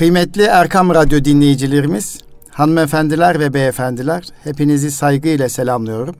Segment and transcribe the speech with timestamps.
[0.00, 2.18] Kıymetli Erkam Radyo dinleyicilerimiz,
[2.50, 6.14] hanımefendiler ve beyefendiler, hepinizi saygıyla selamlıyorum.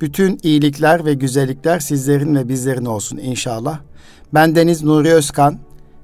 [0.00, 3.80] Bütün iyilikler ve güzellikler sizlerin ve bizlerin olsun inşallah.
[4.34, 5.58] Ben Deniz Nuri Özkan,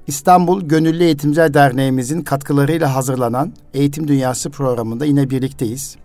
[0.07, 5.95] İstanbul Gönüllü Eğitimciler Derneğimizin katkılarıyla hazırlanan Eğitim Dünyası programında yine birlikteyiz.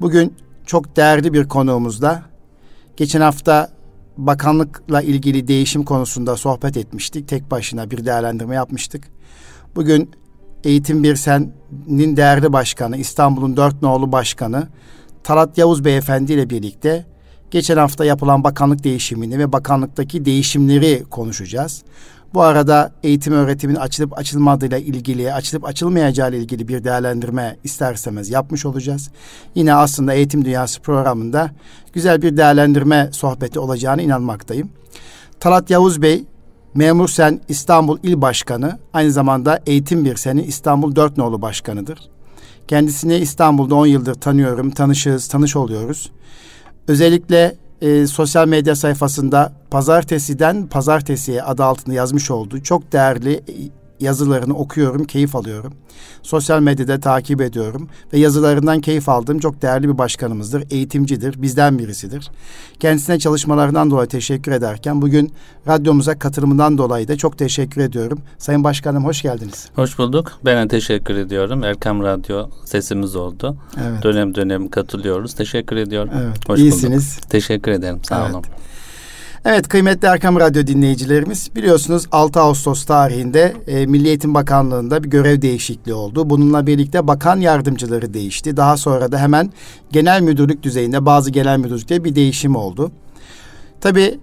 [0.00, 0.34] Bugün
[0.66, 2.22] çok değerli bir konuğumuzla,
[2.96, 3.70] geçen hafta
[4.16, 7.28] bakanlıkla ilgili değişim konusunda sohbet etmiştik.
[7.28, 9.19] Tek başına bir değerlendirme yapmıştık.
[9.76, 10.10] Bugün
[10.64, 14.68] Eğitim Birsen'in değerli başkanı, İstanbul'un dört nolu başkanı
[15.22, 17.06] Talat Yavuz Beyefendi ile birlikte
[17.50, 21.82] geçen hafta yapılan bakanlık değişimini ve bakanlıktaki değişimleri konuşacağız.
[22.34, 28.66] Bu arada eğitim öğretimin açılıp açılmadığıyla ilgili, açılıp açılmayacağı ile ilgili bir değerlendirme isterseniz yapmış
[28.66, 29.10] olacağız.
[29.54, 31.50] Yine aslında Eğitim Dünyası programında
[31.92, 34.70] güzel bir değerlendirme sohbeti olacağını inanmaktayım.
[35.40, 36.24] Talat Yavuz Bey,
[36.74, 41.98] Memur Sen İstanbul İl Başkanı, aynı zamanda Eğitim Bir Sen'in İstanbul Dört Nolu Başkanıdır.
[42.68, 46.10] Kendisini İstanbul'da 10 yıldır tanıyorum, tanışığız, tanış oluyoruz.
[46.88, 53.42] Özellikle e, sosyal medya sayfasında pazartesiden pazartesiye adı altında yazmış olduğu çok değerli
[54.00, 55.72] yazılarını okuyorum, keyif alıyorum.
[56.22, 60.64] Sosyal medyada takip ediyorum ve yazılarından keyif aldığım çok değerli bir başkanımızdır.
[60.70, 62.30] Eğitimcidir, bizden birisidir.
[62.80, 65.32] Kendisine çalışmalarından dolayı teşekkür ederken bugün
[65.68, 68.18] radyomuza katılımından dolayı da çok teşekkür ediyorum.
[68.38, 69.68] Sayın Başkanım hoş geldiniz.
[69.74, 70.32] Hoş bulduk.
[70.44, 71.64] Ben de teşekkür ediyorum.
[71.64, 73.56] Erkam Radyo sesimiz oldu.
[73.82, 74.02] Evet.
[74.02, 75.34] Dönem dönem katılıyoruz.
[75.34, 76.10] Teşekkür ediyorum.
[76.22, 76.48] Evet.
[76.48, 77.16] Hoş İyisiniz.
[77.16, 77.30] Bulduk.
[77.30, 78.00] Teşekkür ederim.
[78.04, 78.34] Sağ evet.
[78.34, 78.44] olun.
[79.44, 85.42] Evet kıymetli Erkam Radyo dinleyicilerimiz biliyorsunuz 6 Ağustos tarihinde e, Milli Eğitim Bakanlığı'nda bir görev
[85.42, 86.30] değişikliği oldu.
[86.30, 88.56] Bununla birlikte bakan yardımcıları değişti.
[88.56, 89.52] Daha sonra da hemen
[89.92, 92.92] genel müdürlük düzeyinde bazı genel müdürlükte bir değişim oldu.
[93.80, 94.18] Tabii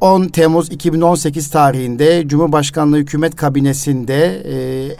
[0.00, 4.56] 10 e, Temmuz 2018 tarihinde Cumhurbaşkanlığı Hükümet Kabinesi'nde e,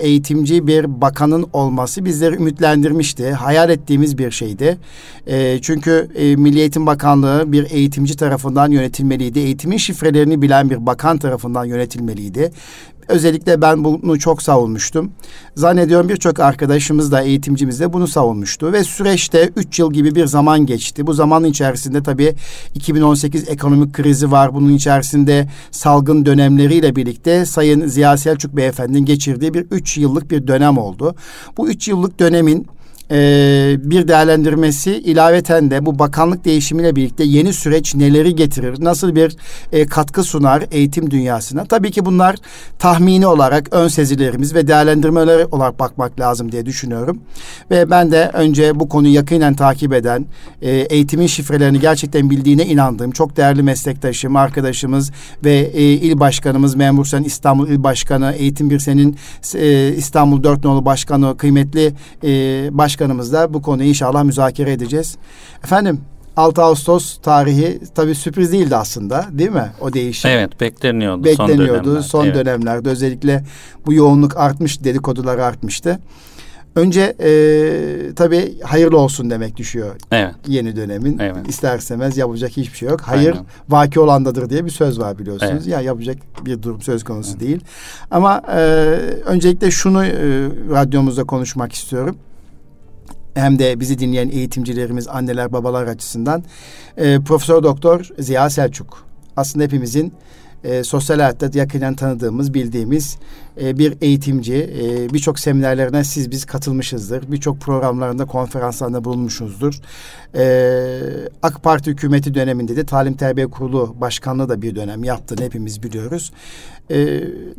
[0.06, 3.32] eğitimci bir bakanın olması bizleri ümitlendirmişti.
[3.32, 4.78] Hayal ettiğimiz bir şeydi.
[5.26, 6.08] E, çünkü
[6.38, 9.38] Milli Eğitim Bakanlığı bir eğitimci tarafından yönetilmeliydi.
[9.38, 12.50] Eğitimin şifrelerini bilen bir bakan tarafından yönetilmeliydi.
[13.08, 15.12] Özellikle ben bunu çok savunmuştum.
[15.54, 18.72] Zannediyorum birçok arkadaşımız da eğitimcimiz de bunu savunmuştu.
[18.72, 21.06] Ve süreçte üç yıl gibi bir zaman geçti.
[21.06, 22.34] Bu zaman içerisinde tabii
[22.74, 24.54] 2018 ekonomik krizi var.
[24.54, 30.78] Bunun içerisinde salgın dönemleriyle birlikte Sayın Ziya Selçuk Beyefendi'nin geçirdiği bir üç yıllık bir dönem
[30.78, 31.14] oldu.
[31.56, 32.66] Bu üç yıllık dönemin
[33.10, 39.36] e, bir değerlendirmesi ilaveten de bu bakanlık değişimiyle birlikte yeni süreç neleri getirir, nasıl bir
[39.72, 41.64] e, katkı sunar eğitim dünyasına.
[41.64, 42.36] Tabii ki bunlar
[42.78, 47.20] tahmini olarak ön sezilerimiz ve değerlendirmeler olarak bakmak lazım diye düşünüyorum.
[47.70, 50.26] Ve ben de önce bu konuyu yakinen takip eden,
[50.62, 55.10] e, eğitimin şifrelerini gerçekten bildiğine inandığım çok değerli meslektaşım, arkadaşımız
[55.44, 59.16] ve e, il başkanımız Memur Sen İstanbul İl Başkanı, Eğitim Birsen'in
[59.54, 61.92] e, İstanbul Dört Nolu Başkanı, kıymetli
[62.24, 62.28] e,
[62.78, 65.16] baş Başkanımızla bu konuyu inşallah müzakere edeceğiz.
[65.64, 66.00] Efendim
[66.36, 70.30] 6 Ağustos tarihi tabii sürpriz değildi aslında değil mi o değişim?
[70.30, 71.24] Evet bekleniyordu.
[71.24, 72.02] Bekleniyordu son, dönemler.
[72.02, 72.34] son evet.
[72.34, 73.44] dönemlerde özellikle
[73.86, 75.98] bu yoğunluk artmış dedikodular artmıştı.
[76.76, 80.34] Önce e, tabii hayırlı olsun demek düşüyor evet.
[80.48, 81.18] yeni dönemin.
[81.18, 81.48] Evet.
[81.48, 83.00] İstersemez yapacak hiçbir şey yok.
[83.00, 83.44] Hayır Aynen.
[83.68, 85.52] vaki olandadır diye bir söz var biliyorsunuz.
[85.52, 85.66] Evet.
[85.66, 87.40] Ya yapacak bir durum söz konusu evet.
[87.40, 87.60] değil.
[88.10, 88.60] Ama e,
[89.26, 90.10] öncelikle şunu e,
[90.70, 92.16] radyomuzda konuşmak istiyorum
[93.36, 96.44] hem de bizi dinleyen eğitimcilerimiz, anneler, babalar açısından
[96.96, 99.06] e, Profesör Doktor Ziya Selçuk.
[99.36, 100.12] Aslında hepimizin
[100.66, 103.18] e, sosyal hayatta yakinen tanıdığımız, bildiğimiz
[103.60, 104.54] e, bir eğitimci.
[104.54, 107.32] E, Birçok seminerlerine siz biz katılmışızdır.
[107.32, 109.80] Birçok programlarında, konferanslarında bulunmuşuzdur.
[110.34, 111.00] E,
[111.42, 116.32] AK Parti hükümeti döneminde de Talim Terbiye Kurulu Başkanlığı da bir dönem yaptığını hepimiz biliyoruz.
[116.90, 116.96] E,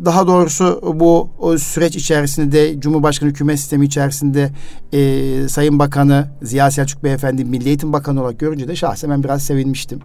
[0.05, 4.49] daha doğrusu bu o süreç içerisinde de Cumhurbaşkanı hükümet sistemi içerisinde
[4.93, 9.43] e, Sayın Bakanı Ziya Selçuk Beyefendi Milli Eğitim Bakanı olarak görünce de şahsen ben biraz
[9.43, 9.99] sevinmiştim.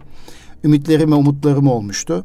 [0.63, 2.23] Ümitlerim ve umutlarım olmuştu.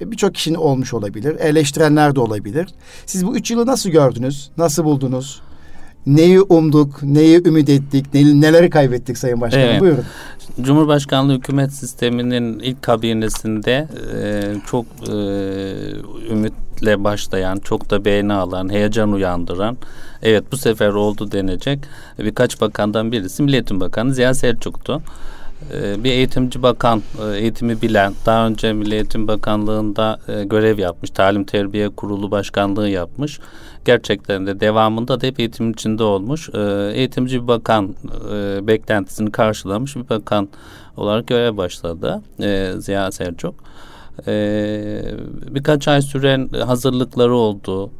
[0.00, 1.36] Birçok kişinin olmuş olabilir.
[1.38, 2.66] Eleştirenler de olabilir.
[3.06, 4.50] Siz bu üç yılı nasıl gördünüz?
[4.56, 5.40] Nasıl buldunuz?
[6.06, 9.66] Neyi umduk, neyi ümit ettik, neleri kaybettik Sayın Başkanım?
[9.66, 9.80] Evet.
[9.80, 10.04] Buyurun.
[10.60, 15.12] Cumhurbaşkanlığı hükümet sisteminin ilk kabinesinde e, çok e,
[16.30, 19.76] ümitle başlayan, çok da beğeni alan, heyecan uyandıran,
[20.22, 21.78] evet bu sefer oldu denecek
[22.18, 25.02] birkaç bakandan birisi Milliyetin Bakanı Ziya Selçuk'tu.
[25.72, 31.10] Ee, bir eğitimci bakan, e, eğitimi bilen, daha önce Milli Eğitim Bakanlığı'nda e, görev yapmış,
[31.10, 33.40] Talim Terbiye Kurulu Başkanlığı yapmış.
[33.84, 36.48] Gerçekten de devamında da hep eğitim içinde olmuş.
[36.54, 37.94] Ee, eğitimci bir bakan
[38.32, 40.48] e, beklentisini karşılamış bir bakan
[40.96, 42.22] olarak görev başladı
[42.78, 43.54] Ziya Selçuk.
[44.26, 45.02] Ee,
[45.50, 47.90] birkaç ay süren hazırlıkları oldu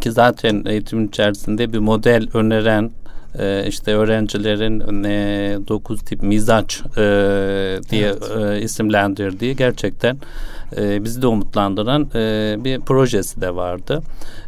[0.00, 2.90] ki zaten eğitim içerisinde bir model öneren
[3.38, 7.02] e, işte öğrencilerin e, 9 tip mizaç e,
[7.90, 8.60] diye evet.
[8.60, 10.16] e, isimlendirdiği gerçekten
[10.76, 14.02] e, bizi de umutlandıran e, bir projesi de vardı.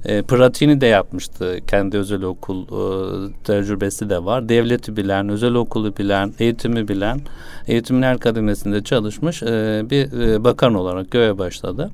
[0.05, 1.59] E, pratiğini de yapmıştı.
[1.67, 4.49] Kendi özel okul e, tecrübesi de var.
[4.49, 7.21] Devleti bilen, özel okulu bilen, eğitimi bilen,
[7.67, 11.91] eğitimin her kademesinde çalışmış e, bir e, bakan olarak göğe başladı.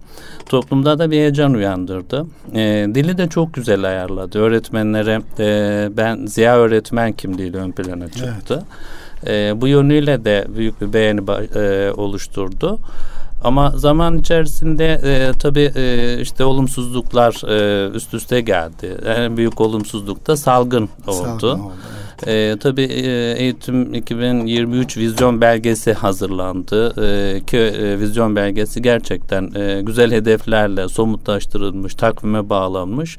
[0.47, 2.27] Toplumda da bir heyecan uyandırdı.
[2.55, 4.38] E, dili de çok güzel ayarladı.
[4.38, 8.62] Öğretmenlere e, ben Ziya öğretmen kimliğiyle ön plana çıktı.
[8.62, 8.65] Evet.
[9.27, 11.20] E, bu yönüyle de büyük bir beğeni
[11.55, 12.79] e, oluşturdu.
[13.44, 18.96] Ama zaman içerisinde e, tabii e, işte olumsuzluklar e, üst üste geldi.
[19.06, 21.17] En büyük olumsuzluk da salgın oldu.
[21.25, 22.04] Salgın oldu evet.
[22.26, 22.82] E, tabii
[23.38, 27.05] eğitim 2023 vizyon belgesi hazırlandı.
[27.06, 33.19] E, ki e, vizyon belgesi gerçekten e, güzel hedeflerle somutlaştırılmış, takvime bağlanmış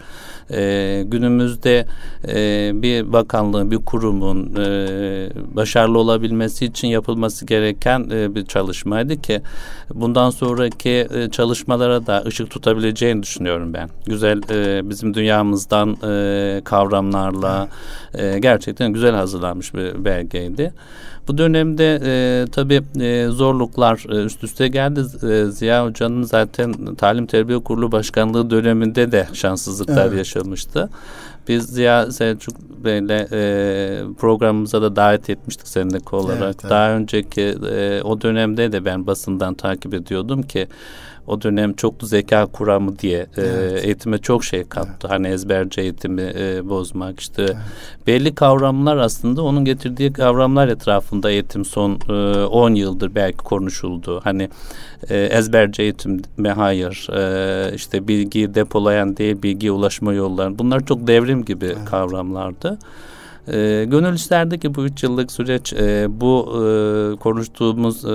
[0.51, 1.85] e, günümüzde
[2.27, 4.65] e, bir bakanlığın, bir kurumun e,
[5.55, 9.41] başarılı olabilmesi için yapılması gereken e, bir çalışmaydı ki
[9.93, 13.89] bundan sonraki e, çalışmalara da ışık tutabileceğini düşünüyorum ben.
[14.05, 17.67] Güzel e, bizim dünyamızdan e, kavramlarla
[18.17, 20.73] e, gerçekten güzel hazırlanmış bir belgeydi.
[21.27, 24.99] Bu dönemde e, tabii e, zorluklar e, üst üste geldi.
[25.29, 30.17] E, Ziya Hoca'nın zaten Talim Terbiye Kurulu Başkanlığı döneminde de şanssızlıklar evet.
[30.17, 30.89] yaşamıştı.
[31.47, 36.41] Biz Ziya Selçuk Bey'le e, programımıza da davet etmiştik seninle olarak.
[36.43, 36.71] Evet, evet.
[36.71, 37.41] Daha önceki
[37.71, 40.67] e, o dönemde de ben basından takip ediyordum ki
[41.27, 43.83] o dönem çoklu zeka kuramı diye e, evet.
[43.83, 44.89] e, eğitime çok şey kattı.
[45.01, 45.11] Evet.
[45.11, 47.57] Hani ezberci eğitimi e, bozmak işte evet.
[48.07, 54.21] belli kavramlar aslında onun getirdiği kavramlar etrafında eğitim son 10 e, yıldır belki konuşuldu.
[54.23, 54.49] Hani
[55.09, 61.07] e, ezberci eğitim mi hayır e, işte bilgiyi depolayan değil bilgiye ulaşma yolları bunlar çok
[61.07, 61.85] devrim gibi evet.
[61.85, 62.77] kavramlardı.
[63.47, 68.09] E, gönül isterdi ki bu üç yıllık süreç e, bu e, konuştuğumuz e,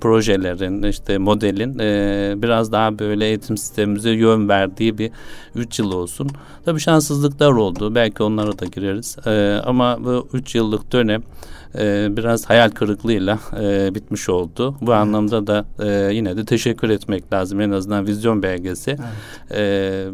[0.00, 5.10] projelerin işte modelin e, biraz daha böyle eğitim sistemimize yön verdiği bir
[5.54, 6.30] üç yıl olsun.
[6.64, 7.94] Tabii şanssızlıklar oldu.
[7.94, 9.16] Belki onlara da gireriz.
[9.26, 11.22] E, ama bu üç yıllık dönem
[11.78, 14.74] e, biraz hayal kırıklığıyla e, bitmiş oldu.
[14.80, 15.00] Bu evet.
[15.00, 17.60] anlamda da e, yine de teşekkür etmek lazım.
[17.60, 18.90] En azından vizyon belgesi
[19.50, 19.60] evet.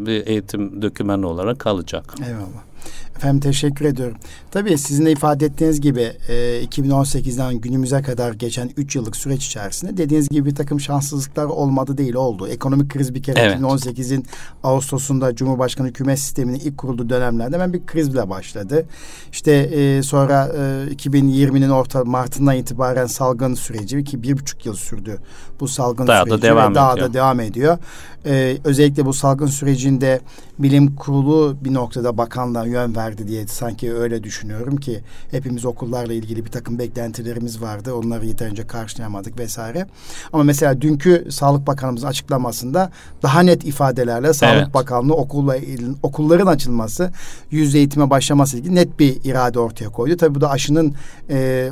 [0.00, 2.14] e, bir eğitim dokümanı olarak kalacak.
[2.26, 2.71] Eyvallah.
[3.16, 4.16] Efendim teşekkür ediyorum.
[4.50, 9.96] Tabii sizin de ifade ettiğiniz gibi e, 2018'den günümüze kadar geçen 3 yıllık süreç içerisinde
[9.96, 12.48] dediğiniz gibi bir takım şanssızlıklar olmadı değil oldu.
[12.48, 13.60] Ekonomik kriz bir kere evet.
[13.60, 14.26] 2018'in
[14.64, 18.86] Ağustos'unda Cumhurbaşkanı hükümet sisteminin ilk kurulduğu dönemlerde hemen bir krizle başladı.
[19.32, 20.52] İşte e, sonra
[20.90, 25.18] e, 2020'nin orta Mart'ından itibaren salgın süreci ki bir buçuk yıl sürdü
[25.60, 27.08] bu salgın daha süreci da devam daha ediyor.
[27.08, 27.78] da devam ediyor.
[28.26, 30.20] E, özellikle bu salgın sürecinde
[30.58, 35.00] bilim kurulu bir noktada bakanlığa yön verdi diye sanki öyle düşünüyorum ki
[35.30, 37.94] hepimiz okullarla ilgili bir takım beklentilerimiz vardı.
[37.94, 39.86] Onları yeterince karşılayamadık vesaire.
[40.32, 42.90] Ama mesela dünkü Sağlık Bakanımızın açıklamasında
[43.22, 44.74] daha net ifadelerle Sağlık evet.
[44.74, 45.56] Bakanlığı okulla
[46.02, 47.10] okulların açılması,
[47.50, 50.16] yüz eğitime başlaması ilgili net bir irade ortaya koydu.
[50.16, 50.94] Tabii bu da aşının
[51.30, 51.70] e,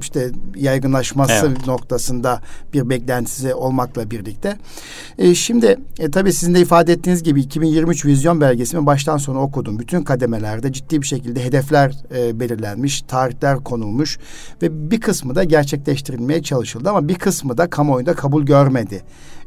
[0.00, 1.66] işte yaygınlaşması evet.
[1.66, 2.40] noktasında
[2.72, 4.56] bir beklentisi olmakla birlikte.
[5.18, 9.78] E, şimdi e, tabii sizin de ifade ettiğiniz gibi 2023 vizyon belgesini baştan sona okudum.
[9.78, 14.18] Bütün kademelerde ciddi bir şekilde hedefler e, belirlenmiş, tarihler konulmuş
[14.62, 19.02] ve bir kısmı da gerçekleştirilmeye çalışıldı ama bir kısmı da kamuoyunda kabul görmedi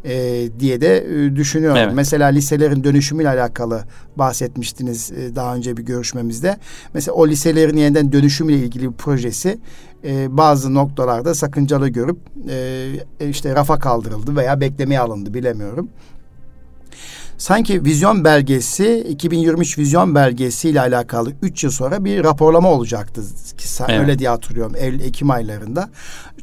[0.05, 1.77] e, diye de e, düşünüyorum.
[1.77, 1.93] Evet.
[1.95, 3.83] Mesela liselerin dönüşümüyle alakalı
[4.15, 6.57] bahsetmiştiniz e, daha önce bir görüşmemizde.
[6.93, 9.59] Mesela o liselerin yeniden dönüşümüyle ilgili bir projesi
[10.03, 12.17] e, bazı noktalarda sakıncalı görüp
[12.49, 15.89] e, işte rafa kaldırıldı veya beklemeye alındı bilemiyorum
[17.37, 23.21] sanki vizyon belgesi 2023 vizyon belgesi ile alakalı 3 yıl sonra bir raporlama olacaktı.
[23.57, 23.99] Ki evet.
[23.99, 25.89] Öyle diye hatırlıyorum Eylül Ekim aylarında.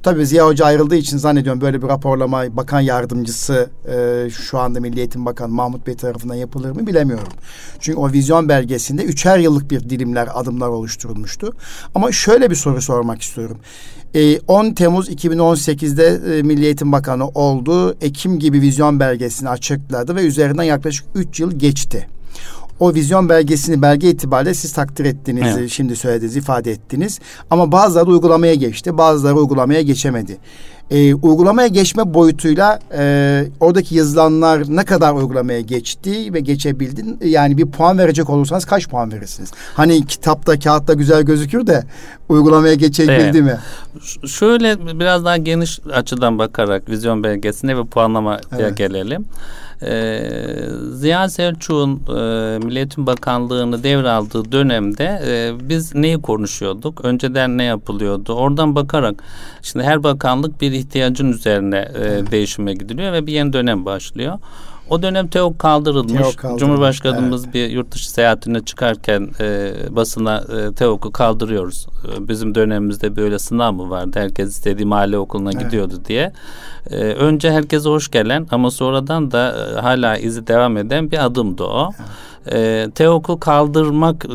[0.03, 4.99] Tabii Ziya Hoca ayrıldığı için zannediyorum böyle bir raporlama bakan yardımcısı e, şu anda Milli
[4.99, 7.33] Eğitim Bakanı Mahmut Bey tarafından yapılır mı bilemiyorum.
[7.81, 11.53] Çünkü o vizyon belgesinde üçer yıllık bir dilimler adımlar oluşturulmuştu.
[11.95, 13.59] Ama şöyle bir soru sormak istiyorum.
[14.49, 17.97] 10 ee, Temmuz 2018'de e, Milli Eğitim Bakanı oldu.
[18.01, 22.09] Ekim gibi vizyon belgesini açıkladı ve üzerinden yaklaşık 3 yıl geçti.
[22.81, 25.71] O vizyon belgesini belge itibariyle siz takdir ettiğinizi evet.
[25.71, 27.21] şimdi söylediğiniz ifade ettiniz.
[27.51, 30.39] Ama bazıları uygulamaya geçti, bazıları uygulamaya geçemedi.
[30.91, 37.19] E, uygulamaya geçme boyutuyla e, oradaki yazılanlar ne kadar uygulamaya geçti ve geçebildin?
[37.25, 39.51] Yani bir puan verecek olursanız kaç puan verirsiniz?
[39.75, 41.85] Hani kitapta, kağıtta güzel gözükür de
[42.29, 43.35] uygulamaya geçebildi evet.
[43.35, 43.59] mi?
[44.03, 48.77] Ş- şöyle biraz daha geniş açıdan bakarak vizyon belgesine ve puanlamaya evet.
[48.77, 49.25] gelelim.
[49.83, 50.23] Ee,
[50.93, 57.05] Ziya Selçuk'un e, Milliyetin Bakanlığı'nı devraldığı dönemde e, biz neyi konuşuyorduk?
[57.05, 58.33] Önceden ne yapılıyordu?
[58.33, 59.23] Oradan bakarak
[59.63, 64.39] şimdi her bakanlık bir ihtiyacın üzerine e, değişime gidiliyor ve bir yeni dönem başlıyor.
[64.91, 66.13] O dönem TEOK kaldırılmış.
[66.13, 66.61] TEOK kaldırılmış.
[66.61, 67.55] Cumhurbaşkanımız evet.
[67.55, 71.87] bir yurt dışı seyahatine çıkarken e, basına e, TEOK'u kaldırıyoruz.
[72.05, 74.21] E, bizim dönemimizde böyle sınav mı vardı?
[74.21, 75.65] Herkes istediği mahalle okuluna evet.
[75.65, 76.33] gidiyordu diye.
[76.91, 81.65] E, önce herkese hoş gelen ama sonradan da e, hala izi devam eden bir adımdı
[81.65, 81.91] o.
[81.99, 82.11] Evet.
[82.55, 84.27] E, TEOK'u kaldırmak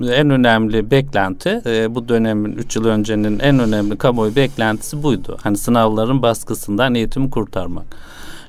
[0.00, 5.36] e, en önemli beklenti e, bu dönemin 3 yıl öncenin en önemli kamuoyu beklentisi buydu.
[5.42, 7.84] Hani sınavların baskısından eğitimi kurtarmak.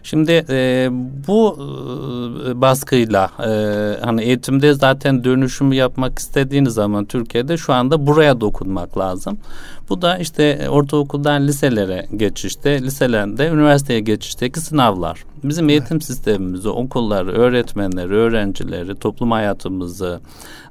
[0.03, 0.89] Şimdi e,
[1.27, 1.57] bu
[2.47, 3.49] e, baskıyla e,
[4.01, 9.37] hani eğitimde zaten dönüşümü yapmak istediğiniz zaman Türkiye'de şu anda buraya dokunmak lazım.
[9.89, 15.23] Bu da işte ortaokuldan liselere geçişte, liselerde üniversiteye geçişteki sınavlar.
[15.43, 16.03] Bizim eğitim evet.
[16.05, 20.19] sistemimizi, okulları, öğretmenleri, öğrencileri, toplum hayatımızı,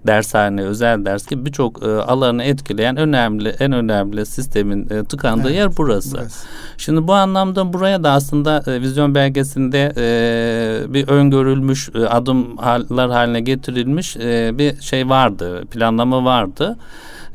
[0.07, 5.57] dershane, özel ders gibi birçok e, alanı etkileyen önemli en önemli sistemin e, tıkandığı evet,
[5.57, 6.17] yer burası.
[6.19, 6.47] burası.
[6.77, 13.41] Şimdi bu anlamda buraya da aslında e, vizyon belgesinde e, bir öngörülmüş e, adımlar haline
[13.41, 16.77] getirilmiş e, bir şey vardı, planlama vardı.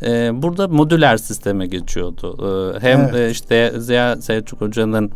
[0.02, 2.38] E, burada modüler sisteme geçiyordu.
[2.40, 3.16] E, hem evet.
[3.16, 5.12] e, işte Ziya Selçuk Hoca'nın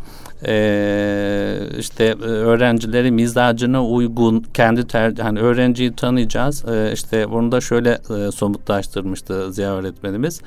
[0.46, 6.64] e, işte e, öğrencileri mizacına uygun kendi ter hani öğrenciyi tanıyacağız.
[6.68, 10.40] E, işte bunu da şöyle e, somutlaştırmıştı Ziya öğretmenimiz.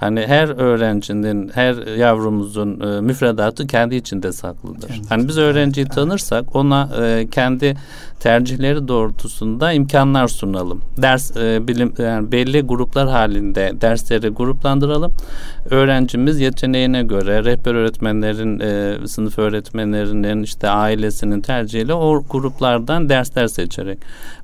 [0.00, 4.88] Hani her öğrencinin, her yavrumuzun e, müfredatı kendi içinde saklıdır.
[4.88, 7.76] Kendi hani biz öğrenciyi tanırsak ona e, kendi
[8.20, 10.82] tercihleri doğrultusunda imkanlar sunalım.
[10.96, 15.12] Ders e, bilim yani belli gruplar halinde dersleri gruplandıralım.
[15.70, 23.98] Öğrencimiz yeteneğine göre rehber öğretmenlerin, e, sınıf öğretmenlerinin işte ailesinin tercihiyle o gruplardan dersler seçerek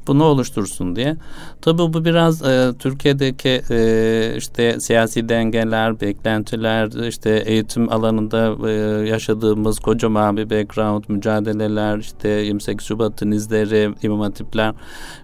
[0.07, 1.17] bunu oluştursun diye.
[1.61, 8.73] Tabii bu biraz e, Türkiye'deki e, işte siyasi dengeler, beklentiler, işte eğitim alanında e,
[9.09, 14.75] yaşadığımız kocaman bir background, mücadeleler, işte 28 Şubat'ın izleri, imam hatipler.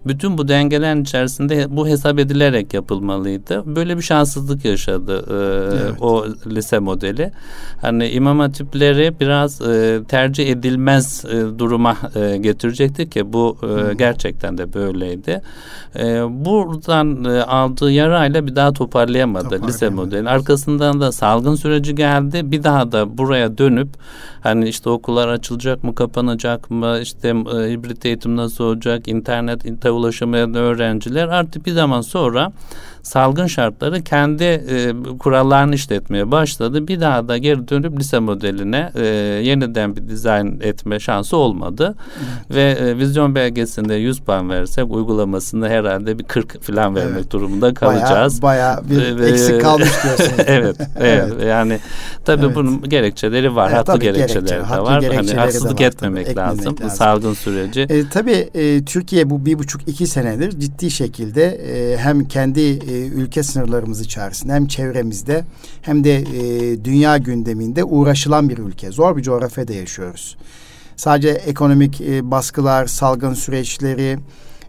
[0.07, 3.77] Bütün bu dengelerin içerisinde bu hesap edilerek yapılmalıydı.
[3.77, 5.35] Böyle bir şanssızlık yaşadı e,
[5.85, 6.03] evet.
[6.03, 7.33] o lise modeli.
[7.81, 14.59] Hani imam hatipleri biraz e, tercih edilmez e, duruma e, getirecekti ki bu e, gerçekten
[14.59, 15.43] de böyleydi.
[15.99, 16.05] E,
[16.45, 20.29] buradan e, aldığı yarayla bir daha toparlayamadı lise modeli.
[20.29, 22.41] Arkasından da salgın süreci geldi.
[22.45, 23.89] Bir daha da buraya dönüp
[24.43, 30.55] hani işte okullar açılacak mı, kapanacak mı, işte e, hibrit eğitim nasıl olacak, internet ulaşamayan
[30.55, 32.53] öğrenciler artık bir zaman sonra
[33.03, 36.89] salgın şartları kendi e, kurallarını işletmeye başladı.
[36.89, 39.05] Bir daha da geri dönüp lise modeline e,
[39.45, 41.95] yeniden bir dizayn etme şansı olmadı.
[42.19, 42.57] Evet.
[42.57, 47.33] Ve e, vizyon belgesinde 100 puan versek uygulamasında herhalde bir 40 falan vermek evet.
[47.33, 48.43] durumunda kalacağız.
[48.43, 50.31] Baya bir e, eksik kalmış diyorsunuz.
[50.47, 51.47] evet, evet, evet.
[51.49, 51.79] Yani
[52.25, 52.57] tabii evet.
[52.57, 53.69] bunun gerekçeleri var.
[53.69, 55.05] Evet, haklı gerekçeleri gerekçe, de var.
[55.05, 56.59] Hani haksızlık etmemek tabii, lazım.
[56.59, 56.77] lazım.
[56.85, 57.81] Bu salgın süreci.
[57.81, 63.07] E, tabii e, Türkiye bu bir buçuk iki senedir ciddi şekilde e, hem kendi e,
[63.07, 65.45] ülke sınırlarımız içerisinde hem çevremizde
[65.83, 68.91] hem de e, dünya gündeminde uğraşılan bir ülke.
[68.91, 70.37] Zor bir coğrafyada yaşıyoruz.
[70.97, 74.19] Sadece ekonomik e, baskılar, salgın süreçleri,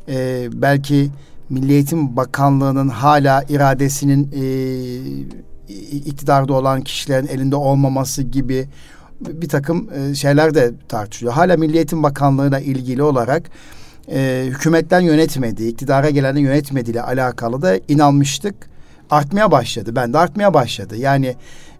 [0.07, 1.09] e, belki
[1.49, 4.43] Milli Eğitim Bakanlığı'nın hala iradesinin e,
[5.95, 8.67] iktidarda olan kişilerin elinde olmaması gibi
[9.21, 11.33] bir takım e, şeyler de tartışılıyor.
[11.33, 13.49] Hala Milli Eğitim Bakanlığı'na ilgili olarak
[14.12, 18.56] e, hükümetten yönetmediği, iktidara gelenin yönetmediği ile alakalı da inanmıştık.
[19.10, 19.96] Artmaya başladı.
[19.96, 20.98] Ben de artmaya başladı.
[20.98, 21.36] Yani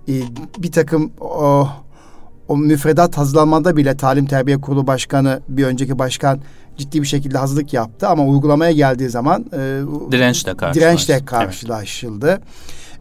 [0.10, 0.14] e,
[0.58, 1.70] bir takım o,
[2.48, 6.40] o müfredat hazırlanmada bile Talim Terbiye Kurulu Başkanı bir önceki başkan
[6.78, 10.80] ciddi bir şekilde hazırlık yaptı ama uygulamaya geldiği zaman e, dirençle karşılaştı.
[10.82, 12.42] Dirençle karşılaşıldı.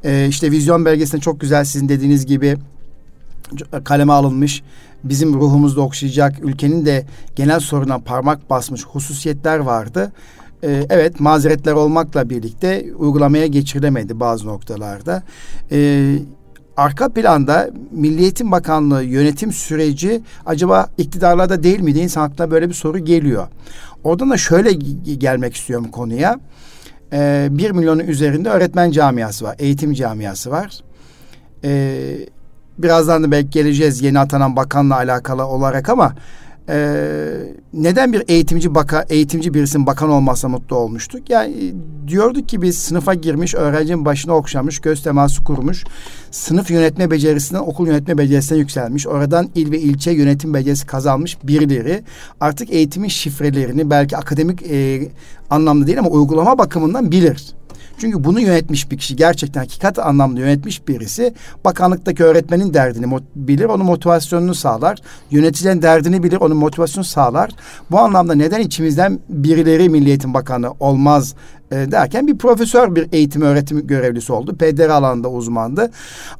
[0.05, 0.25] Evet.
[0.25, 2.57] E, işte vizyon belgesinde çok güzel sizin dediğiniz gibi
[3.85, 4.63] kaleme alınmış
[5.04, 10.12] bizim ruhumuzda okşayacak ülkenin de genel soruna parmak basmış hususiyetler vardı.
[10.64, 15.23] Ee, evet mazeretler olmakla birlikte uygulamaya geçirilemedi bazı noktalarda.
[15.73, 16.16] Ee,
[16.76, 21.99] arka planda Milli Eğitim Bakanlığı yönetim süreci acaba iktidarlarda değil miydi?
[21.99, 23.49] İnsan aklına böyle bir soru geliyor.
[24.04, 24.73] Oradan da şöyle
[25.16, 26.40] gelmek istiyorum konuya.
[27.12, 30.80] Ee, bir milyonun üzerinde öğretmen camiası var, eğitim camiası var.
[31.64, 32.16] Ee,
[32.83, 36.15] birazdan da belki geleceğiz yeni atanan bakanla alakalı olarak ama
[36.69, 36.97] e,
[37.73, 41.31] neden bir eğitimci baka eğitimci birisinin bakan olmazsa mutlu olmuştuk?
[41.31, 41.75] Yani
[42.09, 45.85] diyorduk ki biz sınıfa girmiş, öğrencinin başına okşamış, göz teması kurmuş,
[46.31, 52.03] sınıf yönetme becerisinden okul yönetme becerisine yükselmiş, oradan il ve ilçe yönetim becerisi kazanmış birileri
[52.41, 55.09] artık eğitimin şifrelerini belki akademik e,
[55.51, 57.60] anlamda değil ama uygulama bakımından bilir.
[58.00, 63.87] Çünkü bunu yönetmiş bir kişi gerçekten hakikat anlamda yönetmiş birisi bakanlıktaki öğretmenin derdini bilir, onun
[63.87, 64.99] motivasyonunu sağlar.
[65.30, 67.50] Yöneticilerin derdini bilir, onun motivasyonunu sağlar.
[67.90, 71.35] Bu anlamda neden içimizden birileri Milli Eğitim Bakanı olmaz
[71.71, 74.57] e, derken bir profesör bir eğitim öğretim görevlisi oldu.
[74.57, 75.90] PDR alanında uzmandı.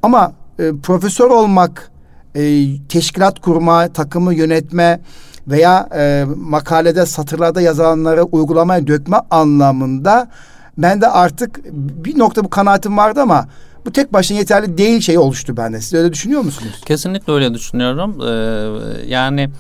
[0.03, 1.91] Ama e, profesör olmak,
[2.35, 5.01] e, teşkilat kurma, takımı yönetme,
[5.49, 10.29] veya e, makalede satırlarda yazılanları uygulamaya dökme anlamında
[10.83, 11.61] ben de artık
[12.05, 13.47] bir nokta bu kanaatim vardı ama
[13.87, 15.81] bu tek başına yeterli değil şey oluştu bende.
[15.81, 16.81] Siz öyle düşünüyor musunuz?
[16.87, 18.21] Kesinlikle öyle düşünüyorum.
[18.21, 19.51] Ee, yani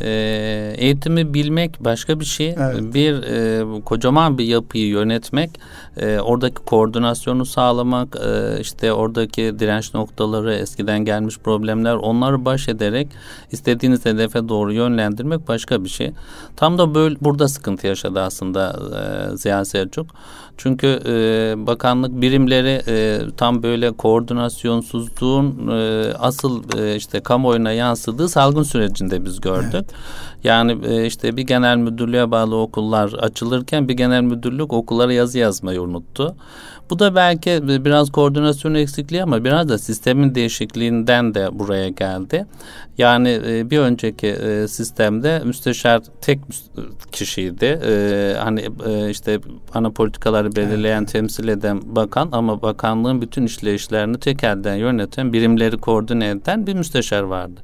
[0.00, 2.48] e, eğitimi bilmek başka bir şey.
[2.48, 2.94] Evet.
[2.94, 5.50] Bir e, kocaman bir yapıyı yönetmek,
[5.96, 13.08] e, oradaki koordinasyonu sağlamak, e, işte oradaki direnç noktaları, eskiden gelmiş problemler, onları baş ederek
[13.52, 16.12] istediğiniz hedefe doğru yönlendirmek başka bir şey.
[16.56, 18.76] Tam da böyle burada sıkıntı yaşadı aslında
[19.32, 20.06] e, Ziya Selçuk.
[20.56, 28.62] Çünkü e, bakanlık birimleri e, tam böyle koordinasyonsuzluğun e, asıl e, işte kamuoyuna yansıdığı salgın
[28.62, 29.70] sürecinde biz gördük.
[29.74, 29.90] Evet.
[30.44, 35.82] Yani e, işte bir genel müdürlüğe bağlı okullar açılırken bir genel müdürlük okullara yazı yazmayı
[35.82, 36.36] unuttu.
[36.90, 42.46] Bu da belki biraz koordinasyon eksikliği ama biraz da sistemin değişikliğinden de buraya geldi.
[42.98, 46.38] Yani e, bir önceki e, sistemde müsteşar tek
[47.12, 47.80] kişiydi.
[47.86, 48.68] E, hani
[49.10, 49.40] işte
[49.74, 51.12] ana politikaları belirleyen, evet.
[51.12, 57.22] temsil eden bakan ama bakanlığın bütün işleyişlerini tek elden yöneten, birimleri koordine eden bir müsteşar
[57.22, 57.60] vardı.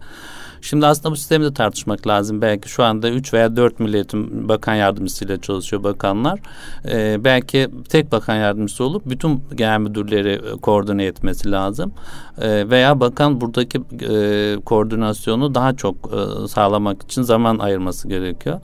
[0.61, 2.43] Şimdi aslında bu sistemi de tartışmak lazım.
[2.43, 6.40] Belki şu anda 3 veya 4 milletin bakan yardımcısıyla çalışıyor bakanlar.
[6.88, 11.93] Ee, belki tek bakan yardımcısı olup bütün genel müdürleri e, koordine etmesi lazım.
[12.40, 18.61] Ee, veya bakan buradaki e, koordinasyonu daha çok e, sağlamak için zaman ayırması gerekiyor.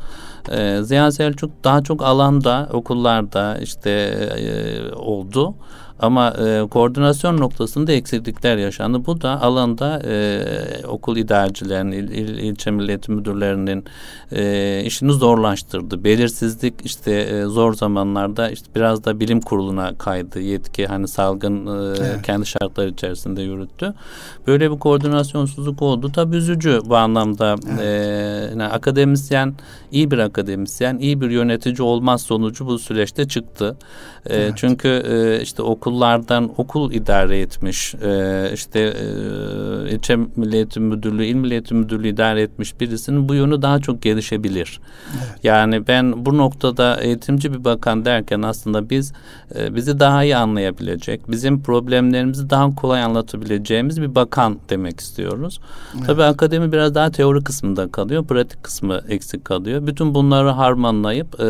[0.53, 5.55] Ee, Ziya Selçuk daha çok alanda, okullarda işte e, oldu.
[5.99, 9.07] Ama e, koordinasyon noktasında eksiklikler yaşandı.
[9.07, 10.43] Bu da alanda e,
[10.87, 13.85] okul idarecilerinin, il, il, ilçe milli müdürlerinin
[14.33, 16.05] e, işini zorlaştırdı.
[16.05, 20.41] Belirsizlik işte e, zor zamanlarda işte biraz da bilim kuruluna kaydı.
[20.41, 22.23] Yetki hani salgın e, evet.
[22.23, 23.95] kendi şartları içerisinde yürüttü.
[24.47, 26.13] Böyle bir koordinasyonsuzluk oldu.
[26.15, 27.55] Tabii üzücü bu anlamda.
[27.69, 27.81] Evet.
[27.81, 27.87] E,
[28.51, 29.55] yani akademisyen,
[29.93, 33.77] iyi bir akademisyen, iyi bir yönetici olmaz sonucu bu süreçte çıktı.
[34.27, 34.53] E, evet.
[34.57, 41.35] Çünkü e, işte okullardan okul idare etmiş, e, işte e, ilçe milli eğitim müdürlüğü, il
[41.35, 44.81] milli eğitim müdürlüğü idare etmiş birisinin bu yönü daha çok gelişebilir.
[45.11, 45.45] Evet.
[45.45, 49.13] Yani ben bu noktada eğitimci bir bakan derken aslında biz
[49.55, 55.61] e, bizi daha iyi anlayabilecek, bizim problemlerimizi daha kolay anlatabileceğimiz bir bakan demek istiyoruz.
[55.97, 56.07] Evet.
[56.07, 59.87] Tabii akademi biraz daha teori kısmında kalıyor, pratik kısmı eksik kalıyor.
[59.87, 61.45] Bütün bunları harmanlayıp e,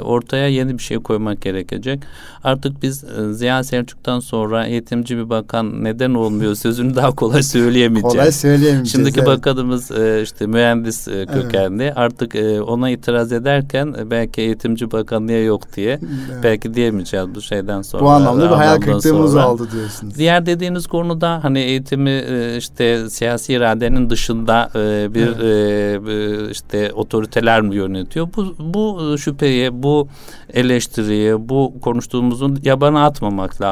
[0.00, 2.02] ortaya yeni bir şey koymak gerekecek.
[2.44, 8.14] Artık biz e, Ziya Selçuk'tan sonra eğitimci bir bakan neden olmuyor sözünü daha kolay söyleyemeyeceğiz.
[8.14, 8.92] Kolay söyleyemeyeceğiz.
[8.92, 9.28] Şimdiki evet.
[9.28, 11.82] bakanımız e, işte mühendis e, kökenli.
[11.82, 11.92] Evet.
[11.98, 15.90] Artık e, ona itiraz ederken belki eğitimci bakan niye yok diye
[16.32, 16.42] evet.
[16.42, 18.04] belki diyemeyeceğiz bu şeyden sonra.
[18.04, 20.14] Bu anlamda bir hayal kırıklığımız oldu diyorsunuz.
[20.18, 22.24] Diğer dediğiniz konuda hani eğitimi
[22.58, 24.70] işte siyasi iradenin dışında
[25.14, 26.50] bir evet.
[26.52, 28.28] işte otoriteler mi yönetiyor?
[28.36, 30.08] Bu bu şüpheyi, bu
[30.54, 33.67] eleştiriyi, bu konuştuğumuzun yabana atmamak lazım.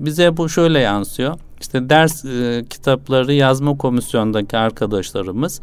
[0.00, 1.38] Bize bu şöyle yansıyor.
[1.60, 5.60] İşte ders e, kitapları yazma komisyondaki arkadaşlarımız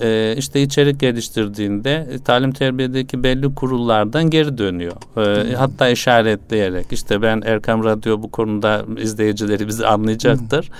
[0.00, 4.92] e, işte içerik geliştirdiğinde e, talim terbiyedeki belli kurullardan geri dönüyor.
[5.16, 10.70] E, hatta işaretleyerek işte ben Erkam Radyo bu konuda izleyicileri bizi anlayacaktır.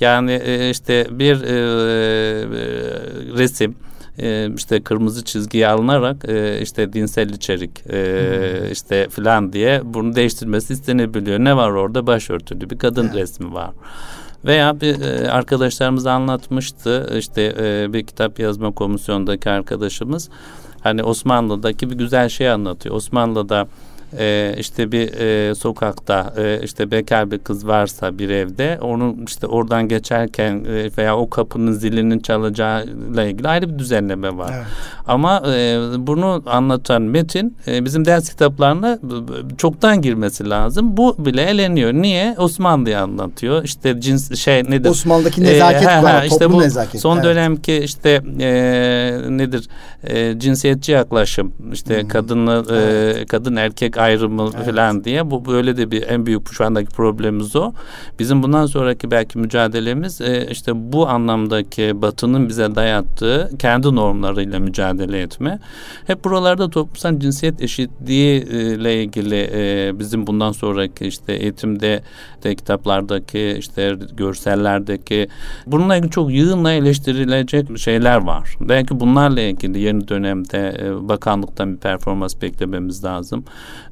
[0.00, 2.64] Yani e, işte bir e, e,
[3.38, 3.74] resim
[4.18, 8.72] e, işte kırmızı çizgiye alınarak e, işte dinsel içerik e, hmm.
[8.72, 11.38] işte filan diye bunu değiştirmesi istenebiliyor.
[11.38, 12.06] Ne var orada?
[12.06, 13.14] Başörtülü bir kadın evet.
[13.14, 13.70] resmi var.
[14.44, 20.30] Veya bir e, arkadaşlarımız anlatmıştı işte e, bir kitap yazma komisyondaki arkadaşımız
[20.80, 22.94] hani Osmanlı'daki bir güzel şey anlatıyor.
[22.94, 23.66] Osmanlı'da
[24.18, 29.46] e, işte bir e, sokakta e, işte bekar bir kız varsa bir evde onun işte
[29.46, 34.52] oradan geçerken e, veya o kapının zilinin çalacağıyla ilgili ayrı bir düzenleme var.
[34.56, 34.66] Evet.
[35.06, 38.98] Ama e, bunu anlatan metin e, bizim ders kitaplarına
[39.58, 40.96] çoktan girmesi lazım.
[40.96, 41.92] Bu bile eleniyor.
[41.92, 42.34] Niye?
[42.38, 43.64] Osmanlı'yı anlatıyor.
[43.64, 44.90] İşte cins şey nedir?
[44.90, 46.12] Osmanlı'daki nezaket e, var.
[46.12, 47.00] Ha, işte bu nezaket.
[47.00, 47.24] Son evet.
[47.24, 48.50] dönemki işte e,
[49.28, 49.68] nedir?
[50.04, 51.52] E, cinsiyetçi yaklaşım.
[51.72, 52.08] İşte hmm.
[52.08, 53.28] kadınla e, evet.
[53.28, 54.66] kadın erkek ayrımı evet.
[54.66, 55.30] falan diye.
[55.30, 57.72] Bu böyle de bir en büyük şu andaki problemimiz o.
[58.18, 65.20] Bizim bundan sonraki belki mücadelemiz e, işte bu anlamdaki Batı'nın bize dayattığı kendi normlarıyla mücadele
[65.20, 65.58] etme.
[66.06, 72.02] Hep buralarda toplumsal cinsiyet eşitliği ile ilgili e, bizim bundan sonraki işte eğitimde
[72.42, 75.28] de kitaplardaki işte görsellerdeki
[75.66, 78.56] bununla ilgili çok yığınla eleştirilecek şeyler var.
[78.60, 83.44] Belki bunlarla ilgili yeni dönemde e, bakanlıktan bir performans beklememiz lazım.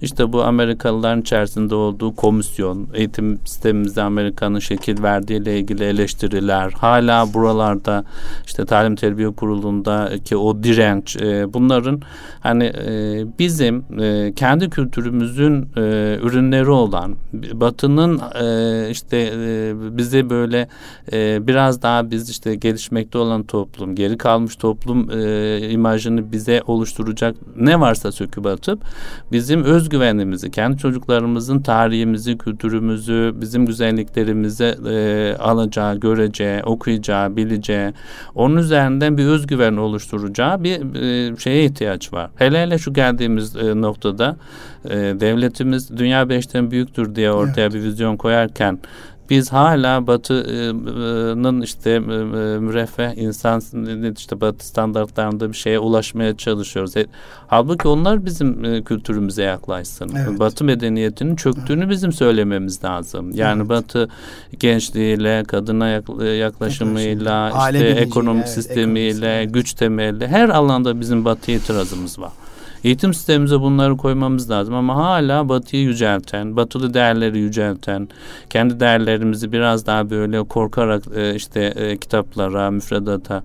[0.02, 7.34] İşte bu Amerikalıların içerisinde olduğu komisyon, eğitim sistemimizde Amerika'nın şekil verdiği ile ilgili eleştiriler, hala
[7.34, 8.04] buralarda
[8.46, 12.02] işte talim terbiye kurulundaki o direnç, e, bunların
[12.40, 15.80] hani e, bizim e, kendi kültürümüzün e,
[16.22, 17.16] ürünleri olan
[17.52, 20.68] Batı'nın e, işte e, bize böyle
[21.12, 27.36] e, biraz daha biz işte gelişmekte olan toplum, geri kalmış toplum e, imajını bize oluşturacak
[27.56, 28.80] ne varsa söküp atıp
[29.32, 37.92] bizim özgüvenimizi, kendi çocuklarımızın tarihimizi, kültürümüzü, bizim güzelliklerimizi e, alacağı, göreceği, okuyacağı, bileceği,
[38.34, 42.30] onun üzerinden bir özgüven oluşturacağı bir e, şeye ihtiyaç var.
[42.36, 44.36] Hele hele şu geldiğimiz e, noktada
[44.84, 47.74] e, devletimiz dünya beşten büyüktür diye ortaya evet.
[47.74, 48.78] bir vizyon koyarken
[49.32, 53.62] biz hala Batı'nın işte müreffeh insan
[54.18, 56.96] işte Batı standartlarında bir şeye ulaşmaya çalışıyoruz.
[56.96, 57.06] E,
[57.46, 60.10] halbuki onlar bizim e, kültürümüze yaklaşsın.
[60.16, 60.38] Evet.
[60.38, 61.90] Batı medeniyetinin çöktüğünü evet.
[61.90, 63.30] bizim söylememiz lazım.
[63.34, 63.68] Yani evet.
[63.68, 64.08] Batı
[64.58, 65.88] gençliğiyle, kadına
[66.24, 67.80] yaklaşımıyla, Yaklaşım.
[67.80, 69.54] işte ekonomik evet, sistemiyle, ekonomik.
[69.54, 72.32] güç temelli her alanda bizim Batı itirazımız var.
[72.84, 78.08] Eğitim sistemimize bunları koymamız lazım ama hala batıyı yücelten, batılı değerleri yücelten,
[78.50, 83.42] kendi değerlerimizi biraz daha böyle korkarak e, işte e, kitaplara, müfredata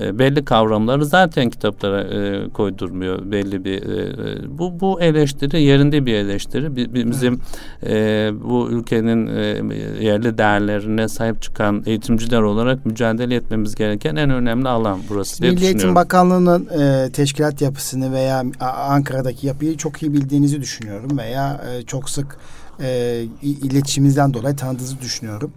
[0.00, 6.06] e, belli kavramları zaten kitaplara e, koydurmuyor belli bir e, e bu bu eleştiri yerinde
[6.06, 6.76] bir eleştiri.
[7.10, 7.40] Bizim
[7.86, 9.74] e, bu ülkenin e,
[10.04, 15.64] yerli değerlerine sahip çıkan eğitimciler olarak mücadele etmemiz gereken en önemli alan burası diye Milli
[15.64, 22.10] Eğitim Bakanlığı'nın e, teşkilat yapısını veya Ankara'daki yapıyı çok iyi bildiğinizi düşünüyorum veya e, çok
[22.10, 22.36] sık
[22.82, 25.52] e, iletişimimizden dolayı tanıdığınızı düşünüyorum.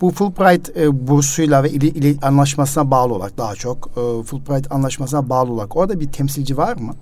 [0.00, 5.28] Bu Fulbright e, bursuyla ve ili, ili, anlaşmasına bağlı olarak daha çok e, Fulbright anlaşmasına
[5.28, 6.94] bağlı olarak orada bir temsilci var mı?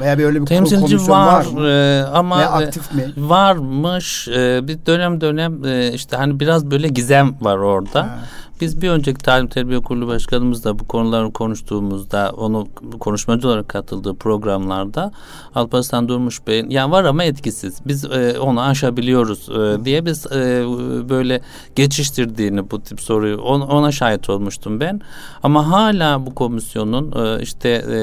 [0.00, 3.12] Veya bir öyle bir temsilci var, var e, ama Veya aktif mi?
[3.16, 8.02] varmış e, bir dönem dönem e, işte hani biraz böyle gizem var orada.
[8.02, 8.18] Ha.
[8.60, 12.68] Biz bir önceki Talim Terbiye Kurulu Başkanımız da bu konuları konuştuğumuzda onu
[13.00, 15.12] konuşmacı olarak katıldığı programlarda
[15.54, 17.78] Alparslan Durmuş Bey'in ya var ama etkisiz.
[17.86, 20.64] Biz e, onu aşabiliyoruz e, diye biz e,
[21.08, 21.40] böyle
[21.76, 25.00] geçiştirdiğini bu tip soruyu on, ona şahit olmuştum ben.
[25.42, 27.94] Ama hala bu komisyonun e, işte e,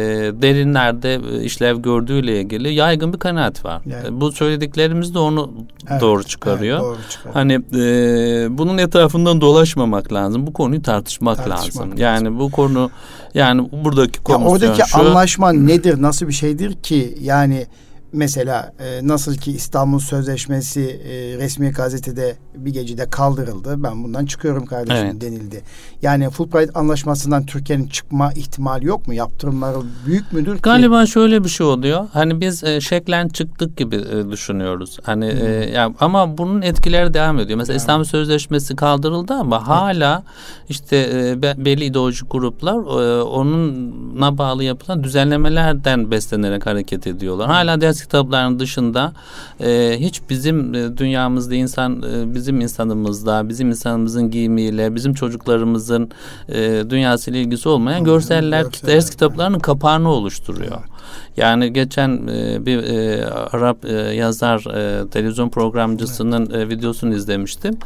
[0.42, 3.82] derinlerde işlev gördüğüyle ilgili yaygın bir kanaat var.
[3.86, 4.22] Yani.
[4.22, 5.52] Bu söylediklerimiz de onu
[5.90, 6.80] evet, doğru çıkarıyor.
[6.80, 7.34] Evet, doğru çıkarıyor.
[7.34, 11.92] Hani e, bunun etrafından dolaşmamak lazım bu konuyu tartışmak, tartışmak lazım.
[11.92, 11.98] lazım.
[11.98, 12.92] Yani bu konu
[13.34, 17.68] yani buradaki komisyon ya oradaki şu, anlaşma nedir, nasıl bir şeydir ki yani
[18.14, 23.84] Mesela e, nasıl ki İstanbul Sözleşmesi e, resmi gazetede bir gecede kaldırıldı.
[23.84, 25.22] Ben bundan çıkıyorum kardeşim evet.
[25.22, 25.62] denildi.
[26.02, 29.14] Yani Fulbright anlaşmasından Türkiye'nin çıkma ihtimali yok mu?
[29.14, 30.62] Yaptırımları büyük müdür ki?
[30.62, 32.08] Galiba şöyle bir şey oluyor.
[32.14, 34.98] Hani biz e, şeklen çıktık gibi e, düşünüyoruz.
[35.04, 35.48] Hani e, hmm.
[35.48, 37.58] e, yani, ama bunun etkileri devam ediyor.
[37.58, 37.80] Mesela yani.
[37.80, 39.68] İstanbul Sözleşmesi kaldırıldı ama evet.
[39.68, 40.24] hala
[40.70, 47.48] işte e, belli ideolojik gruplar e, onunla bağlı yapılan düzenlemelerden beslenerek hareket ediyorlar.
[47.48, 49.14] Hala ders kitaplarının dışında
[49.60, 56.12] e, hiç bizim e, dünyamızda insan e, bizim insanımızda, bizim insanımızın giyimiyle, bizim çocuklarımızın
[56.50, 60.72] e, dünyasıyla ilgisi olmayan görseller, görseller ders kitaplarının kapağını oluşturuyor.
[60.72, 60.99] Evet.
[61.38, 67.78] Yani geçen e, bir e, Arap e, yazar e, televizyon programcısının e, videosunu izlemiştim.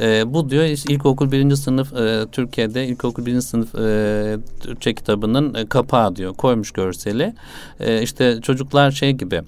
[0.00, 5.66] E, bu diyor ilkokul birinci sınıf e, Türkiye'de ilkokul birinci sınıf e, Türkçe kitabının e,
[5.66, 7.34] kapağı diyor koymuş görseli.
[7.80, 9.42] E, işte çocuklar şey gibi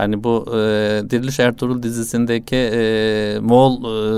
[0.00, 0.58] hani bu e,
[1.10, 3.76] Diriliş Ertuğrul dizisindeki e, Moğol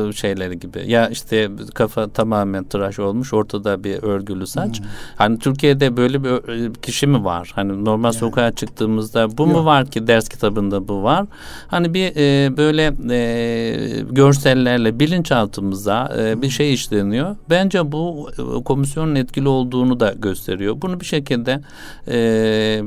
[0.09, 0.91] e, şeyleri gibi.
[0.91, 4.81] Ya işte kafa tamamen tıraş olmuş ortada bir örgülü saç.
[4.81, 4.87] Hmm.
[5.17, 7.53] Hani Türkiye'de böyle bir kişi mi var?
[7.55, 8.21] Hani normal yani.
[8.21, 9.53] sokağa çıktığımızda bu Yok.
[9.53, 11.27] mu var ki ders kitabında bu var.
[11.69, 17.37] Hani bir e, böyle e, görsellerle bilinçaltımıza e, bir şey işleniyor.
[17.51, 20.77] Bence bu e, komisyonun etkili olduğunu da gösteriyor.
[20.83, 21.61] Bunu bir şekilde
[22.09, 22.83] e,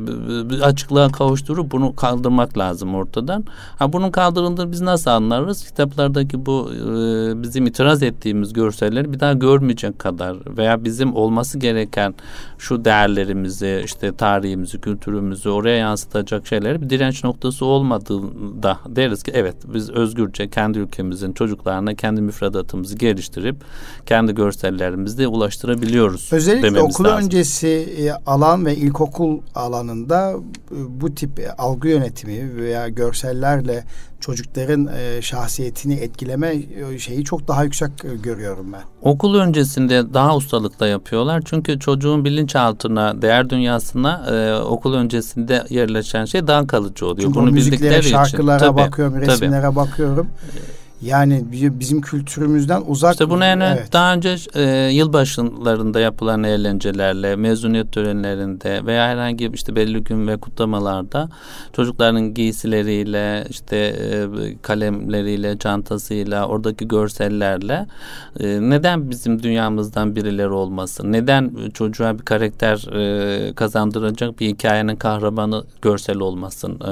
[0.64, 3.44] açıklığa kavuşturup bunu kaldırmak lazım ortadan.
[3.80, 5.66] Ha bunun kaldırıldığını biz nasıl anlarız?
[5.66, 12.14] Kitaplardaki bu e, bizim itiraz ettiğimiz görselleri bir daha görmeyecek kadar veya bizim olması gereken
[12.58, 19.56] şu değerlerimizi, işte tarihimizi, kültürümüzü oraya yansıtacak şeyleri bir direnç noktası olmadığında deriz ki evet
[19.66, 23.56] biz özgürce kendi ülkemizin çocuklarına kendi müfredatımızı geliştirip
[24.06, 26.30] kendi görsellerimizi ulaştırabiliyoruz.
[26.34, 27.26] Özellikle okul lazım.
[27.26, 30.34] öncesi e, alan ve ilkokul alanında
[30.72, 33.84] e, bu tip algı yönetimi veya görsellerle
[34.26, 36.56] çocukların e, şahsiyetini etkileme
[36.94, 38.82] e, şeyi çok daha yüksek e, görüyorum ben.
[39.02, 41.42] Okul öncesinde daha ustalıkla yapıyorlar.
[41.46, 47.28] Çünkü çocuğun bilinçaltına, değer dünyasına e, okul öncesinde yerleşen şey daha kalıcı oluyor.
[47.28, 48.78] Çünkü Bunu bildikleri şarkılara için.
[48.78, 49.76] bakıyorum, resimlere tabii.
[49.76, 50.28] bakıyorum.
[51.06, 53.12] Yani bizim kültürümüzden uzak.
[53.12, 53.94] İşte bunu yani evet.
[53.94, 61.30] daha önce e, yılbaşlarında yapılan eğlencelerle, mezuniyet törenlerinde veya herhangi işte belli gün ve kutlamalarda
[61.74, 64.28] çocukların giysileriyle, işte e,
[64.62, 67.88] kalemleriyle, çantasıyla, oradaki görsellerle
[68.40, 71.12] e, neden bizim dünyamızdan birileri olmasın?
[71.12, 76.80] Neden çocuğa bir karakter e, kazandıracak bir hikayenin kahramanı görsel olmasın?
[76.82, 76.88] E,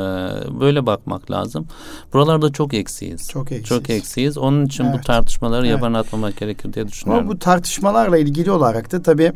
[0.59, 1.67] böyle bakmak lazım.
[2.13, 3.29] Buralarda çok eksiyiz.
[3.29, 3.67] Çok eksiyiz.
[3.67, 4.02] Çok eksiyiz.
[4.37, 4.95] Onun için evet.
[4.97, 5.75] bu tartışmaları evet.
[5.75, 7.25] yaban atmamak gerekir diye düşünüyorum.
[7.25, 9.33] Ama bu tartışmalarla ilgili olarak da tabii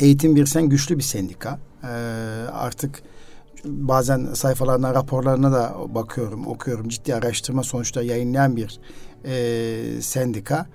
[0.00, 1.58] Eğitim bir sen güçlü bir sendika.
[1.84, 1.86] Ee,
[2.52, 3.02] artık
[3.64, 6.88] bazen sayfalarına, raporlarına da bakıyorum, okuyorum.
[6.88, 8.80] Ciddi araştırma sonuçta yayınlayan bir
[9.24, 10.66] e, sendika.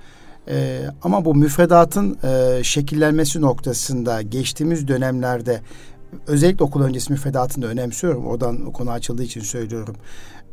[0.48, 5.62] E, ama bu müfredatın e, şekillenmesi noktasında geçtiğimiz dönemlerde
[6.28, 8.26] özellikle okul öncesi müfredatını önemsiyorum.
[8.26, 9.96] Oradan o konu açıldığı için söylüyorum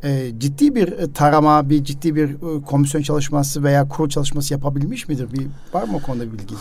[0.03, 5.07] e, ciddi bir e, tarama, bir ciddi bir e, komisyon çalışması veya kurul çalışması yapabilmiş
[5.07, 5.27] midir?
[5.33, 6.55] Bir var mı o konuda bilgi?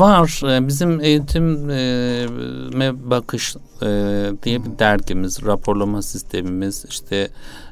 [0.00, 0.56] Var.
[0.56, 1.50] E, bizim eğitime
[3.10, 3.56] bakış
[4.42, 7.28] diye bir dergimiz, raporlama sistemimiz işte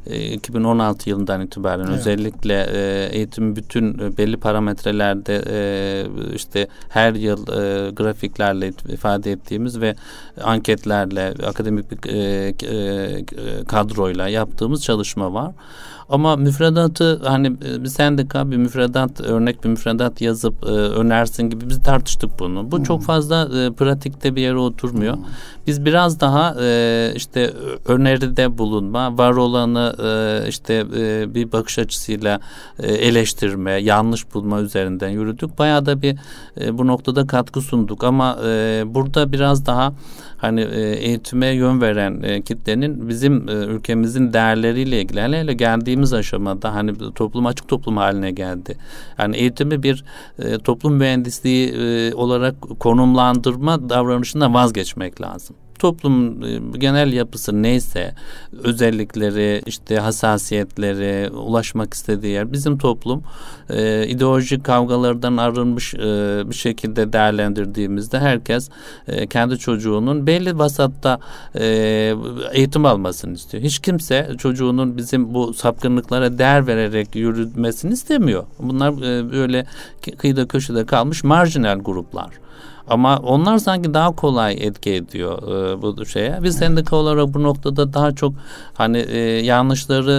[0.06, 1.98] 2016 e, yılından itibaren evet.
[1.98, 5.40] özellikle e, eğitim bütün e, belli parametrelerde
[6.34, 7.46] işte her yıl
[7.94, 9.94] grafiklerle ifade ettiğimiz ve
[10.42, 11.98] anketlerle akademik bir
[13.64, 15.52] kadroyla yaptığımız çalışma var.
[16.10, 21.82] Ama müfredatı hani e, sendika bir müfredat örnek bir müfredat yazıp e, önersin gibi biz
[21.82, 22.70] tartıştık bunu.
[22.70, 22.84] Bu hmm.
[22.84, 25.14] çok fazla e, pratikte bir yere oturmuyor.
[25.14, 25.24] Hmm.
[25.66, 27.52] Biz biraz daha e, işte
[27.86, 32.40] öneride bulunma, var olanı e, işte e, bir bakış açısıyla
[32.78, 35.58] e, eleştirme, yanlış bulma üzerinden yürüdük.
[35.58, 36.16] Bayağı da bir
[36.60, 39.92] e, bu noktada katkı sunduk ama e, burada biraz daha
[40.40, 46.12] hani e, eğitime yön veren e, kitlenin bizim e, ülkemizin değerleriyle ilgili hele hele geldiğimiz
[46.12, 48.76] aşamada hani toplum açık toplum haline geldi.
[49.18, 50.04] Yani eğitimi bir
[50.64, 58.14] toplum mühendisliği olarak konumlandırma davranışına vazgeçmek lazım toplum e, genel yapısı neyse
[58.62, 63.22] özellikleri işte hassasiyetleri ulaşmak istediği yer bizim toplum
[63.70, 65.98] e, ideolojik kavgalardan arınmış e,
[66.50, 68.68] bir şekilde değerlendirdiğimizde herkes
[69.08, 71.20] e, kendi çocuğunun belli vasatta
[71.54, 71.64] e,
[72.52, 73.62] eğitim almasını istiyor.
[73.62, 78.44] Hiç kimse çocuğunun bizim bu sapkınlıklara değer vererek yürütmesini istemiyor.
[78.58, 79.66] Bunlar e, böyle
[80.18, 82.30] kıyıda köşede kalmış marjinal gruplar.
[82.90, 86.38] Ama onlar sanki daha kolay etki ediyor e, bu şeye.
[86.42, 88.34] Biz sendika olarak bu noktada daha çok
[88.74, 90.12] hani e, yanlışları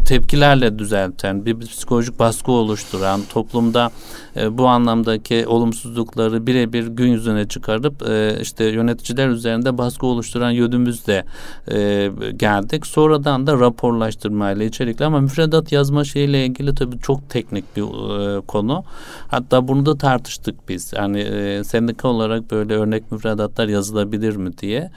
[0.00, 3.90] e, tepkilerle düzelten, bir, psikolojik baskı oluşturan, toplumda
[4.36, 11.24] e, bu anlamdaki olumsuzlukları birebir gün yüzüne çıkarıp e, işte yöneticiler üzerinde baskı oluşturan yönümüzle
[11.72, 12.86] e, geldik.
[12.86, 18.84] Sonradan da raporlaştırmayla içerikli ama müfredat yazma şeyiyle ilgili tabii çok teknik bir e, konu.
[19.28, 20.92] Hatta bunu da tartıştık biz.
[20.96, 24.90] Yani e, sendika olarak böyle örnek müfredatlar yazılabilir mi diye.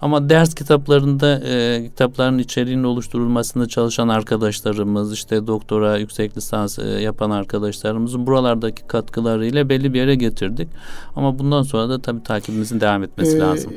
[0.00, 7.30] Ama ders kitaplarında e, kitapların içeriğinin oluşturulmasında çalışan arkadaşlarımız, işte doktora, yüksek lisans e, yapan
[7.30, 10.68] arkadaşlarımızın buralardaki katkılarıyla belli bir yere getirdik.
[11.16, 13.72] Ama bundan sonra da tabii takibimizin devam etmesi ee, lazım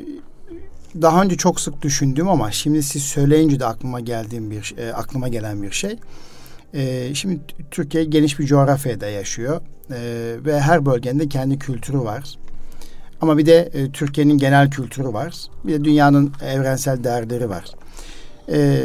[1.02, 5.28] daha önce çok sık düşündüğüm ama şimdi siz söyleyince de aklıma geldiğim bir e, aklıma
[5.28, 5.96] gelen bir şey.
[6.74, 7.40] E, şimdi
[7.70, 12.38] Türkiye geniş bir coğrafyada yaşıyor e, ve her bölgenin kendi kültürü var.
[13.20, 15.34] Ama bir de e, Türkiye'nin genel kültürü var.
[15.64, 17.64] Bir de dünyanın evrensel değerleri var.
[18.48, 18.82] E,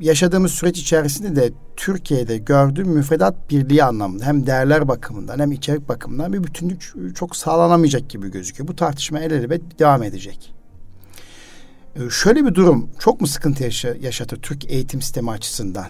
[0.00, 6.32] yaşadığımız süreç içerisinde de Türkiye'de gördüğüm müfredat birliği anlamında hem değerler bakımından hem içerik bakımından
[6.32, 8.68] bir bütünlük çok sağlanamayacak gibi gözüküyor.
[8.68, 10.54] Bu tartışma el elbet devam edecek.
[11.96, 15.86] E, şöyle bir durum çok mu sıkıntı yaşa, yaşatır Türk eğitim sistemi açısından?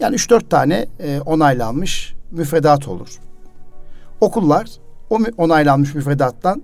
[0.00, 3.08] Yani 3-4 tane e, onaylanmış müfredat olur.
[4.20, 4.70] Okullar
[5.10, 6.62] o onaylanmış müfredattan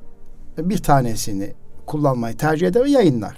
[0.58, 1.52] bir tanesini
[1.86, 3.36] kullanmayı tercih eder ve yayınlar.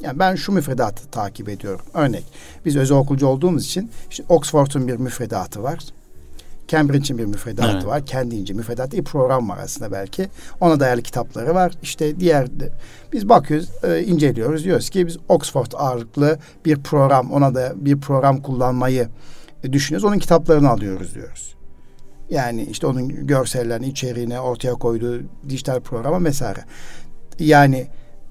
[0.00, 1.86] Yani ben şu müfredatı takip ediyorum.
[1.94, 2.24] Örnek
[2.64, 5.78] biz özel okulcu olduğumuz için işte Oxford'un bir müfredatı var.
[6.68, 7.86] Cambridge'in bir müfredatı evet.
[7.86, 8.06] var.
[8.06, 10.28] Kendince müfredat bir program var aslında belki.
[10.60, 11.72] Ona dayalı kitapları var.
[11.82, 12.48] İşte diğer
[13.12, 14.64] biz bakıyoruz, e, inceliyoruz.
[14.64, 19.08] Diyoruz ki biz Oxford ağırlıklı bir program, ona da bir program kullanmayı
[19.72, 20.04] düşünüyoruz.
[20.04, 21.55] Onun kitaplarını alıyoruz diyoruz.
[22.30, 26.60] Yani işte onun görsellerini, içeriğine ortaya koyduğu dijital programa vesaire.
[27.38, 27.86] Yani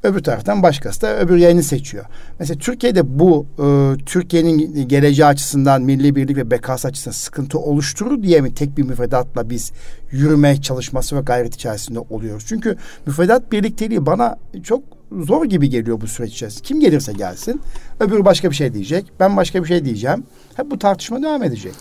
[0.05, 2.05] öbür taraftan başkası da öbür yayını seçiyor.
[2.39, 3.65] Mesela Türkiye'de bu e,
[4.05, 9.49] Türkiye'nin geleceği açısından milli birlik ve bekası açısından sıkıntı oluşturur diye mi tek bir müfredatla
[9.49, 9.71] biz
[10.12, 12.45] yürüme çalışması ve gayret içerisinde oluyoruz?
[12.47, 16.63] Çünkü müfredat birlikteliği bana çok zor gibi geliyor bu süreç içerisinde.
[16.63, 17.62] Kim gelirse gelsin
[17.99, 19.05] öbürü başka bir şey diyecek.
[19.19, 20.23] Ben başka bir şey diyeceğim.
[20.55, 21.73] Hep bu tartışma devam edecek.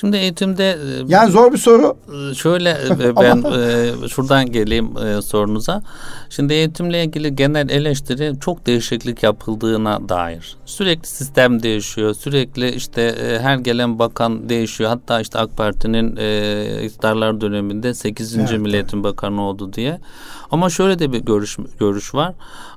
[0.00, 1.96] Şimdi eğitimde e, yani zor bir soru.
[2.30, 3.44] E, şöyle e, ben
[4.06, 4.88] şuradan geleyim
[5.22, 5.82] sorunuza.
[6.30, 10.56] Şimdi eğitimle ilgili genel eleştiri çok değişiklik yapıldığına dair.
[10.64, 12.14] Sürekli sistem değişiyor.
[12.14, 14.90] Sürekli işte her gelen bakan değişiyor.
[14.90, 16.10] Hatta işte AK Parti'nin
[16.84, 18.36] iktidarlar döneminde 8.
[18.38, 20.00] Evet, Milliyetin Bakanı oldu diye.
[20.50, 22.34] Ama şöyle de bir görüş görüş var.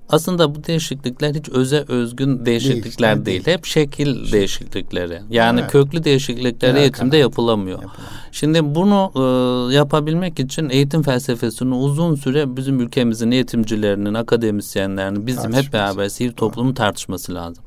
[0.10, 3.46] Aslında bu değişiklikler hiç öze özgün değişiklikler değil.
[3.46, 3.58] değil.
[3.58, 4.32] Hep şekil şey.
[4.32, 5.22] değişiklikleri.
[5.30, 5.72] Yani evet.
[5.72, 7.82] köklü değişiklikler eğitimde yapılamıyor.
[7.82, 8.12] yapılamıyor.
[8.32, 15.74] Şimdi bunu e, yapabilmek için eğitim felsefesini uzun süre bizim ülkemizin eğitimcilerinin, akademisyenlerinin bizim hep
[15.74, 17.64] beraber sivil toplumun tartışması lazım.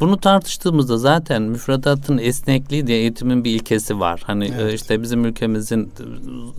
[0.00, 4.22] Bunu tartıştığımızda zaten müfredatın esnekliği diye eğitimin bir ilkesi var.
[4.24, 4.74] Hani e, evet.
[4.74, 5.92] işte bizim ülkemizin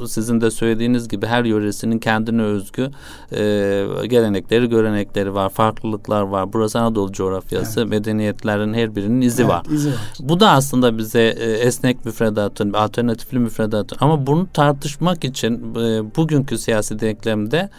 [0.07, 2.91] sizin de söylediğiniz gibi her yöresinin kendine özgü
[3.31, 3.37] e,
[4.07, 6.53] gelenekleri, görenekleri var, farklılıklar var.
[6.53, 7.89] Burası Anadolu coğrafyası, evet.
[7.89, 9.65] medeniyetlerin her birinin izi evet, var.
[9.71, 9.97] Izi var.
[10.19, 16.57] Bu da aslında bize e, esnek müfredatın, alternatifli müfredatın ama bunu tartışmak için e, bugünkü
[16.57, 17.69] siyasi denklemde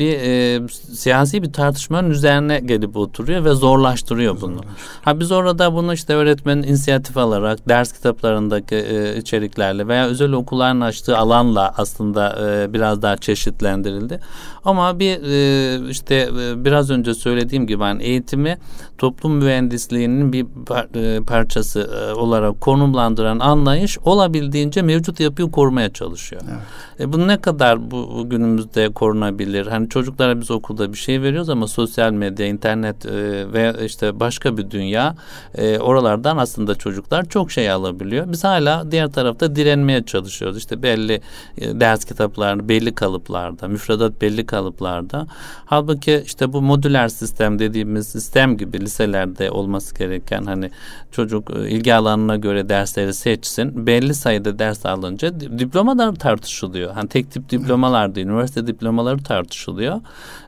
[0.00, 4.60] bir e, siyasi bir tartışmanın üzerine gelip oturuyor ve zorlaştırıyor bunu.
[5.02, 10.80] Ha biz orada bunu işte öğretmenin inisiyatif alarak ders kitaplarındaki e, içeriklerle veya özel okulların
[10.80, 14.20] açtığı alanla aslında e, biraz daha çeşitlendirildi.
[14.64, 18.58] Ama bir e, işte e, biraz önce söylediğim gibi yani eğitimi
[18.98, 26.42] toplum mühendisliğinin bir par, e, parçası e, olarak konumlandıran anlayış olabildiğince mevcut yapıyı korumaya çalışıyor.
[26.50, 26.60] Evet.
[27.00, 29.66] E, bu ne kadar bu günümüzde korunabilir?
[29.66, 33.12] Hani çocuklara biz okulda bir şey veriyoruz ama sosyal medya, internet e,
[33.52, 35.14] ve işte başka bir dünya
[35.54, 38.32] e, oralardan aslında çocuklar çok şey alabiliyor.
[38.32, 40.58] Biz hala diğer tarafta direnmeye çalışıyoruz.
[40.58, 41.20] İşte belli
[41.58, 45.26] e, ders kitaplarında, belli kalıplarda, müfredat belli kalıplarda.
[45.64, 50.70] Halbuki işte bu modüler sistem dediğimiz sistem gibi liselerde olması gereken hani
[51.12, 53.86] çocuk e, ilgi alanına göre dersleri seçsin.
[53.86, 56.92] Belli sayıda ders alınca diplomalar tartışılıyor.
[56.92, 59.79] Hani tek tip diplomalar değil, üniversite diplomaları tartışılıyor.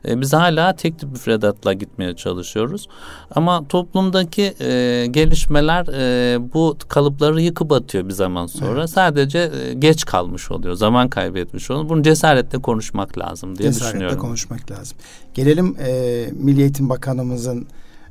[0.07, 2.87] E, biz hala tek tip müfredatla gitmeye çalışıyoruz.
[3.35, 8.79] Ama toplumdaki e, gelişmeler e, bu kalıpları yıkıp atıyor bir zaman sonra.
[8.79, 8.89] Evet.
[8.89, 11.89] Sadece e, geç kalmış oluyor, zaman kaybetmiş oluyor.
[11.89, 14.15] Bunu cesaretle konuşmak lazım diye cesaretle düşünüyorum.
[14.15, 14.97] Cesaretle konuşmak lazım.
[15.33, 17.67] Gelelim e, Milli Eğitim Bakanımızın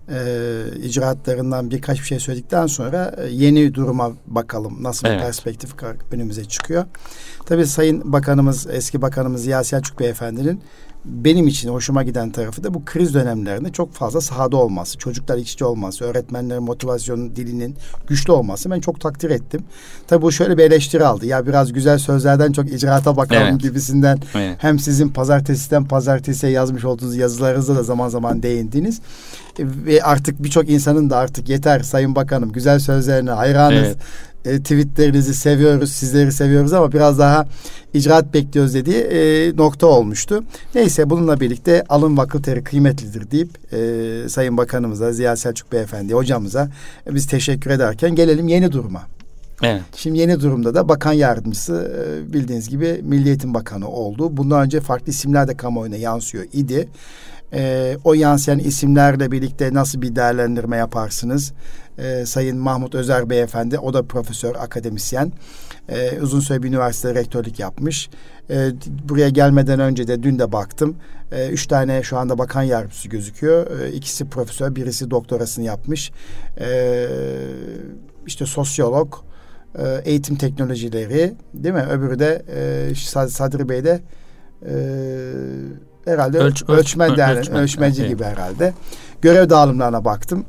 [0.09, 4.83] e, icraatlarından birkaç bir şey söyledikten sonra e, yeni duruma bakalım.
[4.83, 5.19] Nasıl evet.
[5.19, 5.75] bir perspektif
[6.13, 6.85] önümüze çıkıyor.
[7.47, 10.63] Tabii Sayın Bakanımız, eski Bakanımız Ziya Selçuk Beyefendi'nin
[11.05, 15.63] benim için hoşuma giden tarafı da bu kriz dönemlerinde çok fazla sahada olması, çocuklar iç
[15.63, 17.77] olması, öğretmenlerin motivasyonu dilinin
[18.09, 19.65] güçlü olması ben çok takdir ettim.
[20.07, 21.27] Tabii bu şöyle bir eleştiri aldı.
[21.27, 23.61] Ya biraz güzel sözlerden çok icraata bakalım evet.
[23.61, 24.57] gibisinden evet.
[24.61, 29.01] hem sizin pazartesiden pazartesiye yazmış olduğunuz yazılarınızda da zaman zaman değindiniz.
[29.59, 33.87] Ve artık birçok insanın da artık yeter Sayın Bakanım güzel sözlerine hayranız.
[33.87, 33.97] Evet
[34.45, 37.47] e, tweetlerinizi seviyoruz, sizleri seviyoruz ama biraz daha
[37.95, 40.45] icraat bekliyoruz dediği e, nokta olmuştu.
[40.75, 46.69] Neyse bununla birlikte alın vakı teri kıymetlidir deyip e, Sayın Bakanımıza, Ziya Selçuk Beyefendi hocamıza
[47.07, 49.03] e, biz teşekkür ederken gelelim yeni duruma.
[49.63, 49.83] Evet.
[49.97, 54.37] Şimdi yeni durumda da bakan yardımcısı e, bildiğiniz gibi Milli Eğitim Bakanı oldu.
[54.37, 56.89] Bundan önce farklı isimler de kamuoyuna yansıyor idi.
[57.53, 61.53] E, o yansıyan isimlerle birlikte nasıl bir değerlendirme yaparsınız?
[61.99, 63.79] E, Sayın Mahmut Özer Beyefendi.
[63.79, 65.33] O da profesör, akademisyen.
[65.89, 68.11] E, uzun süre bir üniversitede rektörlük yapmış.
[68.51, 68.71] E,
[69.09, 70.97] buraya gelmeden önce de dün de baktım.
[71.33, 73.81] E, üç tane şu anda bakan yardımcısı gözüküyor.
[73.81, 76.13] E, ikisi profesör, birisi doktorasını yapmış.
[76.61, 77.07] E,
[78.27, 79.15] işte sosyolog,
[79.79, 81.87] e, eğitim teknolojileri değil mi?
[81.91, 82.43] Öbürü de
[82.91, 84.01] e, Sadri Bey de
[84.67, 84.73] e,
[86.05, 88.11] herhalde Ölç, ölçmen, ölç, ölçmen, ölçmenci evet.
[88.11, 88.73] gibi herhalde.
[89.23, 90.45] görev dağılımlarına baktım.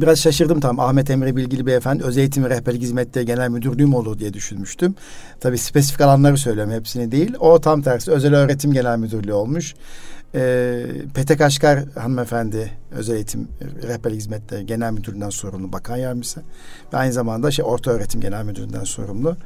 [0.00, 4.18] Biraz şaşırdım tam Ahmet Emre Bilgili Beyefendi Özel Eğitim ve Rehberlik Hizmetleri Genel Müdürlüğüm olur
[4.18, 4.94] diye düşünmüştüm.
[5.40, 7.34] Tabii spesifik alanları söylüyorum hepsini değil.
[7.40, 9.74] O tam tersi Özel Öğretim Genel Müdürlüğü olmuş.
[10.34, 10.84] E,
[11.14, 13.48] Petek Aşkar hanımefendi Özel Eğitim
[13.82, 16.40] Rehberlik Hizmetleri Genel Müdürlüğü'nden sorumlu bakan yardımcısı.
[16.92, 19.36] Ve aynı zamanda şey Orta Öğretim Genel Müdürlüğü'nden sorumlu.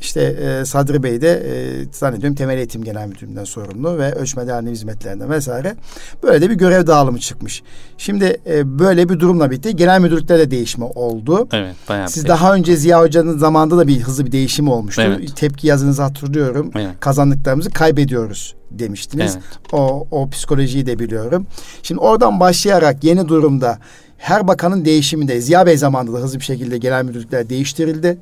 [0.00, 1.52] İşte e, Sadri Bey de e,
[1.92, 5.74] zannediyorum Temel Eğitim Genel Müdürlüğü'nden sorumlu ve ölçme derneği hizmetlerinden vesaire.
[6.22, 7.62] Böyle de bir görev dağılımı çıkmış.
[7.98, 11.48] Şimdi e, böyle bir durumla birlikte genel müdürlükte de değişme oldu.
[11.52, 15.02] Evet, bayağı Siz daha önce Ziya Hoca'nın zamanında da bir hızlı bir değişim olmuştu.
[15.02, 15.36] Evet.
[15.36, 16.70] Tepki yazınızı hatırlıyorum.
[16.74, 16.90] Evet.
[17.00, 19.34] Kazandıklarımızı kaybediyoruz demiştiniz.
[19.34, 19.72] Evet.
[19.72, 21.46] O, o psikolojiyi de biliyorum.
[21.82, 23.78] Şimdi oradan başlayarak yeni durumda
[24.18, 28.18] her bakanın değişiminde Ziya Bey zamanında da hızlı bir şekilde genel müdürlükler değiştirildi.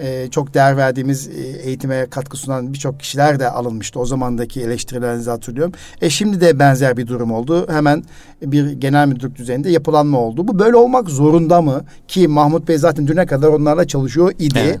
[0.00, 4.00] Ee, çok değer verdiğimiz e, eğitime katkı sunan birçok kişiler de alınmıştı.
[4.00, 5.72] O zamandaki eleştirilerinizi hatırlıyorum.
[6.00, 7.66] E şimdi de benzer bir durum oldu.
[7.70, 8.04] Hemen
[8.42, 10.48] bir genel müdürlük düzeyinde yapılanma oldu.
[10.48, 11.84] Bu böyle olmak zorunda mı?
[12.08, 14.58] Ki Mahmut Bey zaten düne kadar onlarla çalışıyor idi.
[14.58, 14.80] Evet.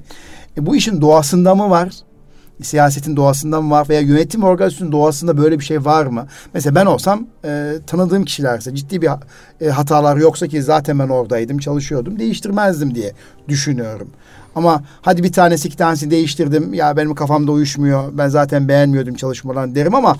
[0.56, 1.90] E, bu işin doğasında mı var?
[2.62, 6.26] Siyasetin doğasında mı var veya yönetim organizasyonunun doğasında böyle bir şey var mı?
[6.54, 9.10] Mesela ben olsam e, tanıdığım kişilerse ciddi bir
[9.60, 13.12] e, hatalar yoksa ki zaten ben oradaydım çalışıyordum değiştirmezdim diye
[13.48, 14.08] düşünüyorum.
[14.54, 19.74] Ama hadi bir tanesi iki tanesi değiştirdim ya benim kafamda uyuşmuyor ben zaten beğenmiyordum çalışmalarını
[19.74, 20.16] derim ama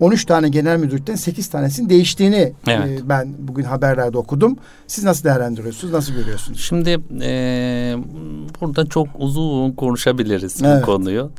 [0.00, 3.00] 13 tane genel müdürlükten 8 tanesinin değiştiğini Evet.
[3.00, 4.56] e, ben bugün haberlerde okudum.
[4.86, 5.92] Siz nasıl değerlendiriyorsunuz?
[5.94, 6.60] Nasıl görüyorsunuz?
[6.60, 7.96] Şimdi e,
[8.60, 10.82] burada çok uzun konuşabiliriz Evet.
[10.82, 11.30] bu konuyu.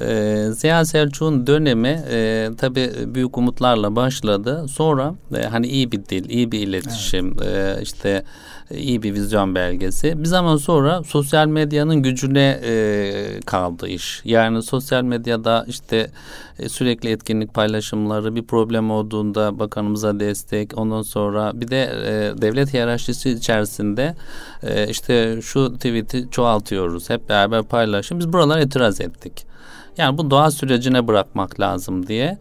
[0.00, 4.66] E, Ziya Selçuk'un dönemi e, tabii büyük umutlarla başladı.
[4.68, 8.24] Sonra e, hani iyi bir dil, iyi bir iletişim, e, işte
[8.70, 10.22] e, iyi bir vizyon belgesi.
[10.22, 14.20] Bir zaman sonra sosyal medyanın gücüne e, kaldı iş.
[14.24, 16.10] Yani sosyal medyada işte
[16.58, 22.74] e, sürekli etkinlik paylaşımları, bir problem olduğunda bakanımıza destek, ondan sonra bir de e, devlet
[22.74, 24.14] hiyerarşisi içerisinde
[24.62, 28.18] e, işte şu tweet'i çoğaltıyoruz, hep beraber paylaşın.
[28.18, 29.51] Biz buralara itiraz ettik.
[29.98, 32.38] Yani bu doğa sürecine bırakmak lazım diye.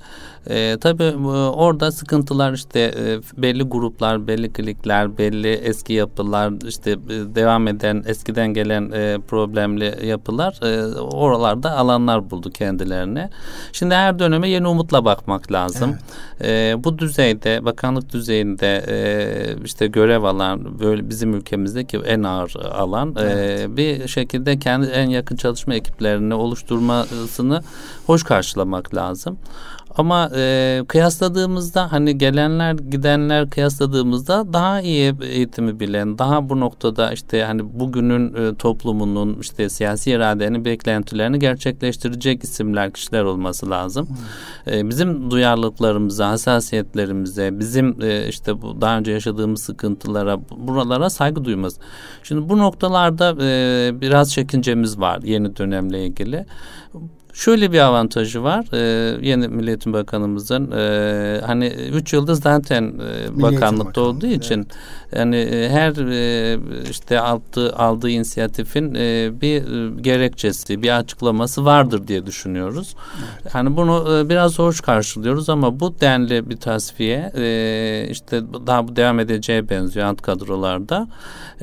[0.49, 1.17] E, tabii e,
[1.49, 8.03] orada sıkıntılar işte e, belli gruplar, belli klikler, belli eski yapılar, işte e, devam eden
[8.07, 13.29] eskiden gelen e, problemli yapılar e, oralarda alanlar buldu kendilerine.
[13.73, 15.97] Şimdi her döneme yeni umutla bakmak lazım.
[16.43, 23.15] E, bu düzeyde, bakanlık düzeyinde e, işte görev alan böyle bizim ülkemizdeki en ağır alan
[23.19, 27.61] e, bir şekilde kendi en yakın çalışma ekiplerini oluşturmasını
[28.05, 29.37] hoş karşılamak lazım.
[29.97, 37.43] Ama e, kıyasladığımızda hani gelenler gidenler kıyasladığımızda daha iyi eğitimi bilen, daha bu noktada işte
[37.43, 44.07] hani bugünün e, toplumunun işte siyasi iradenin beklentilerini gerçekleştirecek isimler, kişiler olması lazım.
[44.67, 51.81] E, bizim duyarlılıklarımıza, hassasiyetlerimize, bizim e, işte bu daha önce yaşadığımız sıkıntılara, buralara saygı duyması.
[52.23, 56.45] Şimdi bu noktalarda e, biraz çekincemiz var yeni dönemle ilgili.
[57.33, 58.79] Şöyle bir avantajı var e,
[59.27, 64.67] yeni Milliyetin Bakanımızın e, hani üç yıldız zaten e, bakanlıkta olduğu için
[65.15, 66.59] yani e, her e,
[66.91, 72.95] işte aldığı, aldığı inisiyatifin e, bir e, gerekçesi bir açıklaması vardır diye düşünüyoruz.
[73.51, 78.95] Hani bunu e, biraz hoş karşılıyoruz ama bu denli bir tasfiye e, işte daha bu
[78.95, 81.07] devam edeceğe benziyor alt kadrolarda.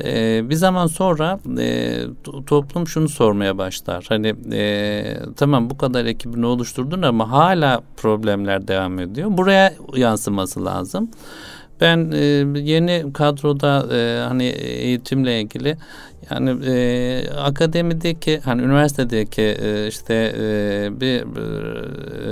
[0.03, 4.05] E, bir zaman sonra e, to- toplum şunu sormaya başlar.
[4.09, 9.29] Hani e, tamam bu kadar ekibini oluşturdun ama hala problemler devam ediyor.
[9.37, 11.09] Buraya yansıması lazım.
[11.81, 15.77] Ben e, yeni kadroda e, hani eğitimle ilgili
[16.31, 21.23] yani e, akademideki hani üniversitedeki e, işte e, bir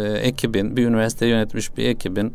[0.05, 2.33] e, ekibin bir üniversite yönetmiş bir ekibin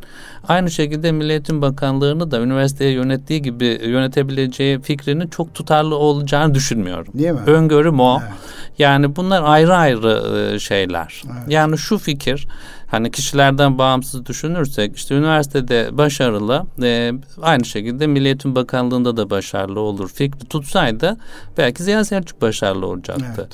[0.48, 7.12] aynı şekilde Milli Eğitim Bakanlığı'nı da üniversiteye yönettiği gibi yönetebileceği fikrinin çok tutarlı olacağını düşünmüyorum.
[7.14, 7.40] Değil mi?
[7.46, 8.20] Öngörüm o.
[8.22, 8.32] Evet.
[8.78, 11.22] Yani bunlar ayrı ayrı e, şeyler.
[11.26, 11.42] Evet.
[11.48, 12.48] Yani şu fikir
[12.92, 17.12] hani kişilerden bağımsız düşünürsek işte üniversitede başarılı e,
[17.42, 21.16] aynı şekilde Milli Eğitim Bakanlığı'nda da başarılı olur fikri tutsaydı
[21.58, 23.24] belki Ziya Selçuk başarılı olacaktı.
[23.38, 23.52] Evet.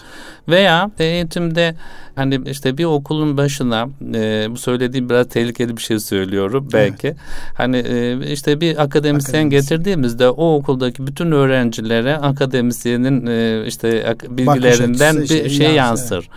[0.48, 1.74] Veya eğitimde
[2.16, 7.14] hani işte bir okulun başına e, bu söylediğim biraz tehlikeli bir şey söylüyorum belki.
[7.56, 9.50] Hani e, işte bir akademisyen, Akademisyen.
[9.50, 16.28] getirdiğimizde o okuldaki bütün öğrencilere akademisyenin e, işte ak- bilgilerinden bir şey şey yansır, yansır.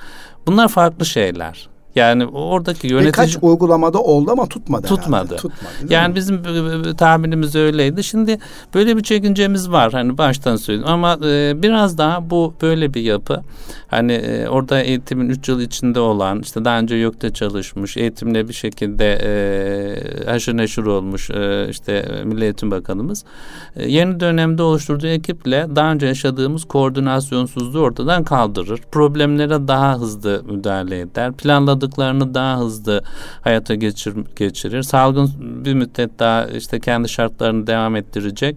[0.48, 1.70] Bunlar farklı şeyler.
[1.96, 3.08] Yani oradaki yönetici...
[3.08, 4.88] Birkaç uygulamada oldu ama tutmadı.
[4.88, 5.36] Tutmadı.
[5.36, 6.16] tutmadı yani mi?
[6.16, 6.44] bizim
[6.98, 8.04] tahminimiz öyleydi.
[8.04, 8.40] Şimdi
[8.74, 9.92] böyle bir çekincemiz var.
[9.92, 10.90] Hani baştan söyleyeyim.
[10.90, 13.42] Ama e, biraz daha bu böyle bir yapı.
[13.88, 18.54] Hani e, orada eğitimin üç yıl içinde olan, işte daha önce YÖK'te çalışmış, eğitimle bir
[18.54, 23.26] şekilde e, haşır neşir olmuş e, işte Milli Eğitim Bakanımız
[23.76, 28.80] e, yeni dönemde oluşturduğu ekiple daha önce yaşadığımız koordinasyonsuzluğu ortadan kaldırır.
[28.92, 31.32] Problemlere daha hızlı müdahale eder.
[31.82, 33.02] Planladıklarını daha hızlı
[33.42, 34.84] hayata geçir, geçirir.
[34.84, 35.30] Salgın
[35.66, 38.56] bir müddet daha işte kendi şartlarını devam ettirecek.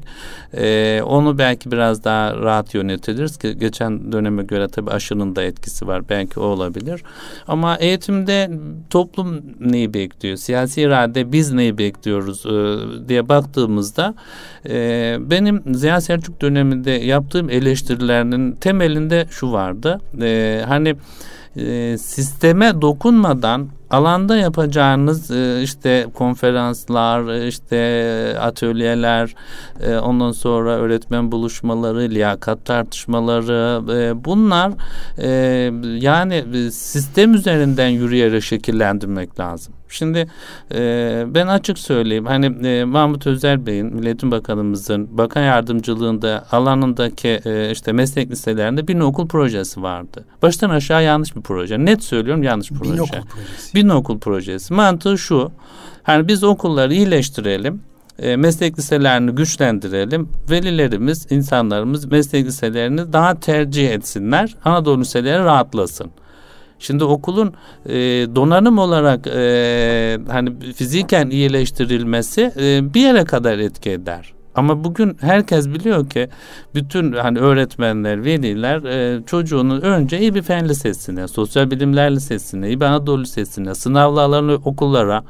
[0.54, 5.86] E, onu belki biraz daha rahat yönetiriz ki geçen döneme göre tabii aşının da etkisi
[5.86, 6.08] var.
[6.08, 7.02] Belki o olabilir.
[7.48, 8.50] Ama eğitimde
[8.90, 10.36] toplum neyi bekliyor?
[10.36, 14.14] Siyasi irade biz neyi bekliyoruz e, diye baktığımızda
[14.68, 20.00] e, benim Ziya Selçuk döneminde yaptığım eleştirilerinin temelinde şu vardı.
[20.20, 20.96] E, hani
[21.56, 29.34] e, sisteme dokunmadan alanda yapacağınız e, işte konferanslar, e, işte atölyeler,
[30.02, 33.80] ondan sonra öğretmen buluşmaları, liyakat tartışmaları
[34.24, 34.72] bunlar
[36.00, 39.74] yani sistem üzerinden yürüyerek şekillendirmek lazım.
[39.94, 40.26] Şimdi
[41.34, 47.40] ben açık söyleyeyim hani Mahmut Özer Bey'in Milletin Bakanımızın bakan yardımcılığında alanındaki
[47.72, 50.24] işte meslek liselerinde bir okul projesi vardı.
[50.42, 51.84] Baştan aşağı yanlış bir proje.
[51.84, 52.92] Net söylüyorum yanlış bir proje.
[52.92, 53.74] Bin okul projesi.
[53.74, 54.74] Bin okul projesi.
[54.74, 55.52] Mantığı şu.
[56.02, 57.80] Hani biz okulları iyileştirelim.
[58.18, 60.28] E, meslek liselerini güçlendirelim.
[60.50, 64.54] Velilerimiz, insanlarımız meslek liselerini daha tercih etsinler.
[64.64, 66.10] Anadolu liseleri rahatlasın.
[66.78, 67.54] Şimdi okulun
[67.86, 67.94] e,
[68.34, 74.32] donanım olarak e, hani fiziken iyileştirilmesi e, bir yere kadar etki eder.
[74.54, 76.28] Ama bugün herkes biliyor ki
[76.74, 82.80] bütün hani öğretmenler, veliler e, çocuğunun önce iyi bir fen lisesine, sosyal bilimler lisesine, iyi
[82.80, 85.24] bir Anadolu lisesine, sınavlarını okullara,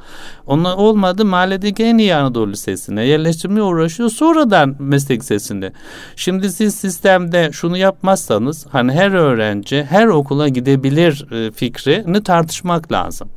[0.45, 4.09] onlar olmadı mahalledeki en iyi Anadolu lisesine yerleştirmeye uğraşıyor.
[4.09, 5.73] Sonradan meslek lisesinde.
[6.15, 13.29] Şimdi siz sistemde şunu yapmazsanız hani her öğrenci her okula gidebilir e, fikrini tartışmak lazım.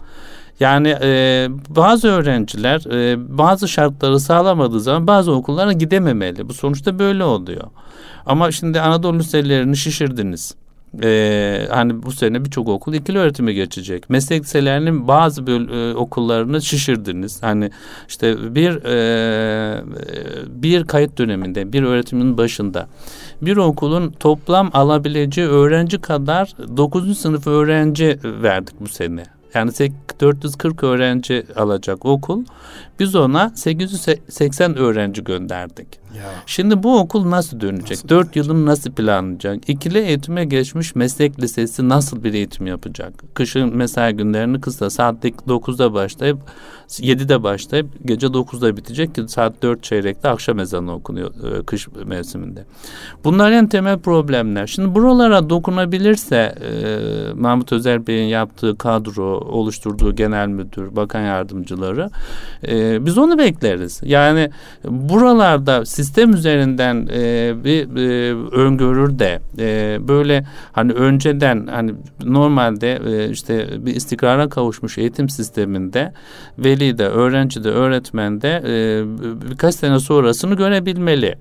[0.60, 6.48] Yani e, bazı öğrenciler e, bazı şartları sağlamadığı zaman bazı okullara gidememeli.
[6.48, 7.64] Bu sonuçta böyle oluyor.
[8.26, 10.54] Ama şimdi Anadolu liselerini şişirdiniz.
[11.02, 14.10] Ee, hani bu sene birçok okul ikili öğretime geçecek.
[14.10, 17.42] Meslek liselerinin bazı böl, e, okullarını şişirdiniz.
[17.42, 17.70] Hani
[18.08, 19.82] işte bir e,
[20.48, 22.88] bir kayıt döneminde bir öğretimin başında
[23.42, 27.18] bir okulun toplam alabileceği öğrenci kadar 9.
[27.18, 29.37] sınıf öğrenci verdik bu sene.
[29.54, 29.72] Yani
[30.20, 32.44] 440 öğrenci alacak okul.
[33.00, 35.86] Biz ona 880 öğrenci gönderdik.
[36.16, 36.24] Ya.
[36.46, 37.90] Şimdi bu okul nasıl dönecek?
[37.90, 39.68] Nasıl 4 yılını nasıl planlayacak?
[39.68, 43.12] İkili eğitime geçmiş meslek lisesi nasıl bir eğitim yapacak?
[43.34, 46.38] Kışın mesai günlerini kısa saat 9'da başlayıp
[46.88, 52.64] 7'de başlayıp gece 9'da bitecek ki saat 4 çeyrekte akşam ezanı okunuyor e, kış mevsiminde.
[53.24, 54.66] Bunlar en temel problemler.
[54.66, 62.10] Şimdi buralara dokunabilirse e, Mahmut Özer Bey'in yaptığı kadro, oluşturduğu genel müdür, bakan yardımcıları
[62.68, 64.00] e, biz onu bekleriz.
[64.04, 64.50] Yani
[64.84, 71.94] buralarda sistem üzerinden e, bir e, öngörür de e, böyle hani önceden hani
[72.24, 76.12] normalde e, işte bir istikrara kavuşmuş eğitim sisteminde
[76.58, 79.04] veli de öğrenci de öğretmen de e,
[79.50, 81.34] birkaç sene sonrasını görebilmeli.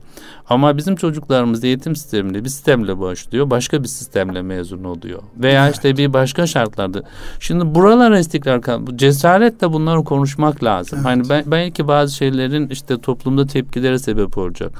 [0.49, 3.49] Ama bizim çocuklarımız eğitim sisteminde bir sistemle başlıyor.
[3.49, 5.23] Başka bir sistemle mezun oluyor.
[5.37, 5.75] Veya evet.
[5.75, 7.03] işte bir başka şartlarda.
[7.39, 8.61] Şimdi buralara istikrar
[8.95, 10.99] cesaretle bunları konuşmak lazım.
[10.99, 11.05] Evet.
[11.05, 14.71] Hani ben, belki bazı şeylerin işte toplumda tepkilere sebep olacak.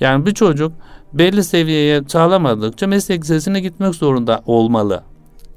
[0.00, 0.72] Yani bir çocuk
[1.12, 5.02] belli seviyeye sağlamadıkça meslek lisesine gitmek zorunda olmalı.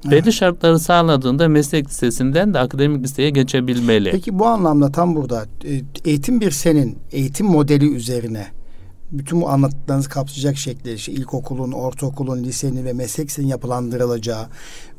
[0.04, 0.32] Belli evet.
[0.32, 4.10] şartları sağladığında meslek lisesinden de akademik liseye geçebilmeli.
[4.10, 8.46] Peki bu anlamda tam burada e, eğitim bir senin eğitim modeli üzerine
[9.18, 14.46] bütün bu anlattıklarınızı kapsayacak şekilde işte ilkokulun, ortaokulun, lisenin ve meslek lisesinin yapılandırılacağı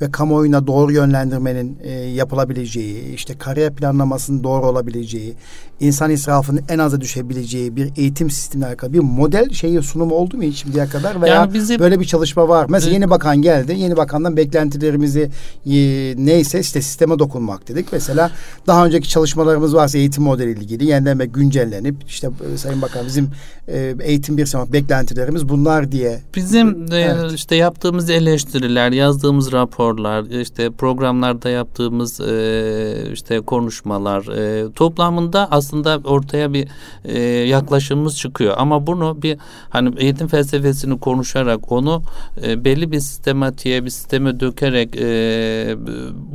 [0.01, 5.33] ve kamuoyuna doğru yönlendirmenin e, yapılabileceği, işte kariyer planlamasının doğru olabileceği,
[5.79, 10.43] insan israfının en aza düşebileceği bir eğitim sistemine alakalı bir model şeyi sunumu oldu mu
[10.43, 12.65] hiç şimdiye kadar veya yani bizi, böyle bir çalışma var.
[12.69, 13.75] Mesela yeni bakan geldi.
[13.77, 15.29] Yeni bakandan beklentilerimizi
[15.65, 15.73] e,
[16.17, 17.87] neyse işte sisteme dokunmak dedik.
[17.91, 18.31] Mesela
[18.67, 23.29] daha önceki çalışmalarımız varsa eğitim modeli ilgili yeniden ve güncellenip işte e, Sayın Bakan bizim
[23.67, 26.21] e, eğitim bir sınıf beklentilerimiz bunlar diye.
[26.35, 27.31] Bizim e, evet.
[27.31, 36.53] işte yaptığımız eleştiriler, yazdığımız raporlar, işte programlarda yaptığımız e, işte konuşmalar e, toplamında aslında ortaya
[36.53, 36.67] bir
[37.05, 38.53] e, yaklaşımımız çıkıyor.
[38.57, 39.37] Ama bunu bir
[39.69, 42.03] hani eğitim felsefesini konuşarak onu
[42.43, 45.75] e, belli bir sistematiğe, bir sisteme dökerek e,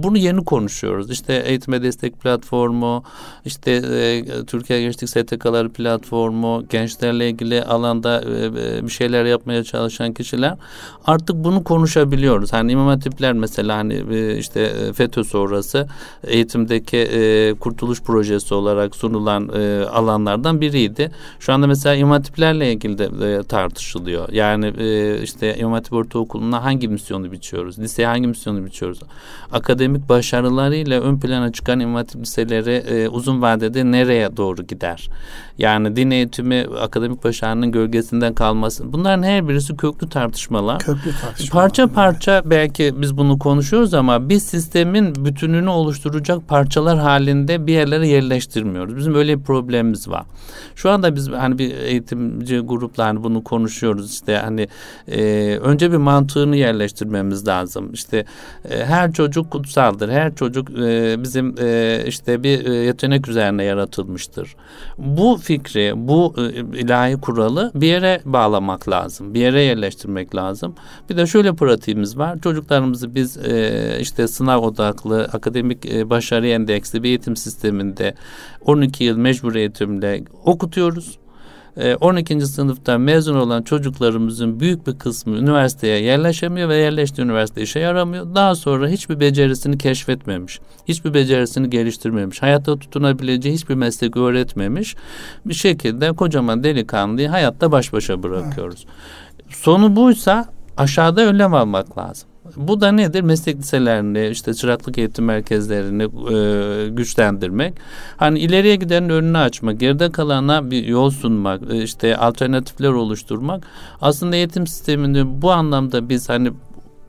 [0.02, 1.10] bunu yeni konuşuyoruz.
[1.10, 3.04] İşte eğitime destek platformu,
[3.44, 10.12] işte e, Türkiye Gençlik STK'ları platformu, gençlerle ilgili alanda e, e, bir şeyler yapmaya çalışan
[10.12, 10.54] kişiler
[11.06, 12.52] artık bunu konuşabiliyoruz.
[12.52, 15.88] Hani imam hatipler mesela hani e, işte FETÖ sonrası
[16.24, 17.10] eğitimdeki
[17.60, 19.48] kurtuluş projesi olarak sunulan
[19.92, 21.10] alanlardan biriydi.
[21.40, 24.28] Şu anda mesela imam hatiplerle ilgili de tartışılıyor.
[24.32, 24.72] Yani
[25.22, 27.78] işte imam hatip ortaokuluna hangi misyonu biçiyoruz?
[27.78, 29.00] Liseye hangi misyonu biçiyoruz?
[29.52, 35.08] Akademik başarılarıyla ön plana çıkan imam hatip liseleri uzun vadede nereye doğru gider?
[35.58, 38.92] Yani din eğitimi akademik başarının gölgesinden kalmasın.
[38.92, 40.78] Bunların her birisi köklü tartışmalar.
[40.78, 41.62] Köklü tartışmalar.
[41.62, 48.08] Parça parça belki biz bunu konuşuyoruz ama biz sistemin bütününü oluşturacak parçalar halinde bir yerlere
[48.08, 48.96] yerleştirmiyoruz.
[48.96, 50.24] Bizim öyle bir problemimiz var.
[50.74, 54.12] Şu anda biz hani bir eğitimci grupla hani bunu konuşuyoruz.
[54.12, 54.68] İşte hani
[55.08, 57.92] e, önce bir mantığını yerleştirmemiz lazım.
[57.92, 58.24] İşte
[58.70, 60.08] e, her çocuk kutsaldır.
[60.08, 64.56] Her çocuk e, bizim e, işte bir e, yetenek üzerine yaratılmıştır.
[64.98, 69.34] Bu fikri, bu e, ilahi kuralı bir yere bağlamak lazım.
[69.34, 70.74] Bir yere yerleştirmek lazım.
[71.10, 72.38] Bir de şöyle pratiğimiz var.
[72.40, 78.14] Çocuklarımızı biz e, işte sınav odaklı, akademik e, başarı endeksli bir eğitim sisteminde
[78.64, 81.19] 12 yıl mecbur eğitimle okutuyoruz.
[82.00, 82.34] 12.
[82.34, 88.34] Ee, sınıfta mezun olan çocuklarımızın büyük bir kısmı üniversiteye yerleşemiyor ve yerleştiği üniversite işe yaramıyor.
[88.34, 90.60] Daha sonra hiçbir becerisini keşfetmemiş.
[90.88, 92.42] Hiçbir becerisini geliştirmemiş.
[92.42, 94.96] Hayatta tutunabileceği hiçbir meslek öğretmemiş.
[95.46, 98.86] Bir şekilde kocaman delikanlıyı hayatta baş başa bırakıyoruz.
[98.86, 99.56] Evet.
[99.56, 102.29] Sonu buysa aşağıda önlem almak lazım.
[102.56, 103.20] Bu da nedir?
[103.20, 107.74] Meslek liselerini, işte çıraklık eğitim merkezlerini e, güçlendirmek.
[108.16, 113.66] Hani ileriye gidenin önünü açmak, geride kalana bir yol sunmak, e, işte alternatifler oluşturmak.
[114.00, 116.52] Aslında eğitim sistemini bu anlamda biz hani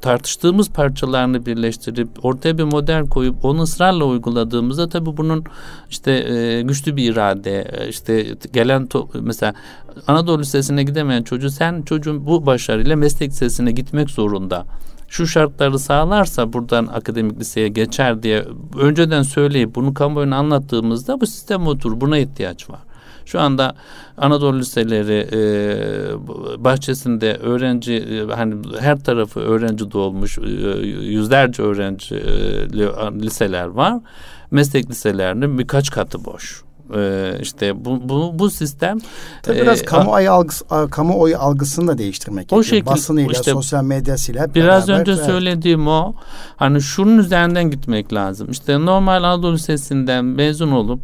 [0.01, 5.43] tartıştığımız parçalarını birleştirip ortaya bir model koyup onu ısrarla uyguladığımızda tabii bunun
[5.89, 8.87] işte e, güçlü bir irade e, işte gelen
[9.21, 9.53] mesela
[10.07, 14.65] Anadolu Lisesi'ne gidemeyen çocuğu sen çocuğun bu başarıyla meslek lisesine gitmek zorunda
[15.11, 18.45] şu şartları sağlarsa buradan akademik liseye geçer diye
[18.79, 22.01] önceden söyleyip bunu kamuoyuna anlattığımızda bu sistem otur.
[22.01, 22.79] Buna ihtiyaç var.
[23.25, 23.75] Şu anda
[24.17, 30.41] Anadolu liseleri e, bahçesinde öğrenci e, hani her tarafı öğrenci dolmuş e,
[30.87, 32.31] yüzlerce öğrenci e,
[33.21, 33.99] liseler var.
[34.51, 36.63] Meslek liselerinin birkaç katı boş.
[36.95, 38.97] Ee, işte bu, bu, bu sistem
[39.43, 42.63] Tabii biraz e, kamuoyu algısı kamuoyu algısını da değiştirmek o gerekiyor.
[42.63, 45.25] Şekil, Basınıyla, işte, sosyal medyasıyla Biraz beraber, önce evet.
[45.25, 46.13] söylediğim o.
[46.55, 48.51] Hani şunun üzerinden gitmek lazım.
[48.51, 50.99] İşte normal Anadolu Lisesi'nden mezun olup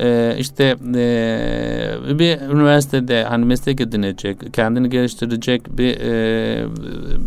[0.00, 6.66] e, işte e, bir üniversitede hani meslek edinecek, kendini geliştirecek bir e,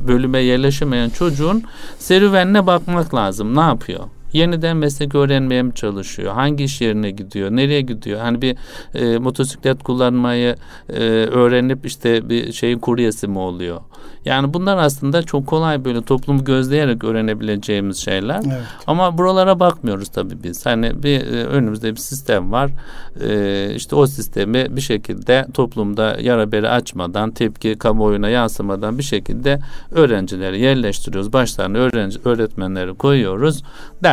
[0.08, 1.64] bölüme yerleşemeyen çocuğun
[2.00, 3.56] serüvenine bakmak lazım.
[3.56, 4.04] Ne yapıyor?
[4.34, 6.34] Yeniden meslek öğrenmeye mi çalışıyor?
[6.34, 7.52] Hangi iş yerine gidiyor?
[7.52, 8.20] Nereye gidiyor?
[8.20, 8.58] Hani bir
[8.96, 10.56] e, motosiklet kullanmayı
[10.90, 13.82] e, öğrenip işte bir şeyin kuryesi mi oluyor?
[14.26, 18.42] Yani bunlar aslında çok kolay böyle toplumu gözleyerek öğrenebileceğimiz şeyler.
[18.46, 18.62] Evet.
[18.88, 20.66] Ama buralara bakmıyoruz tabii biz.
[20.66, 22.72] Hani bir e, önümüzde bir sistem var.
[23.22, 29.60] E, işte o sistemi bir şekilde toplumda yara beri açmadan, tepki kamuoyuna yansımadan bir şekilde
[29.92, 31.34] öğrencileri yerleştiriyoruz.
[31.34, 33.64] Başlarına öğrenci öğretmenleri koyuyoruz.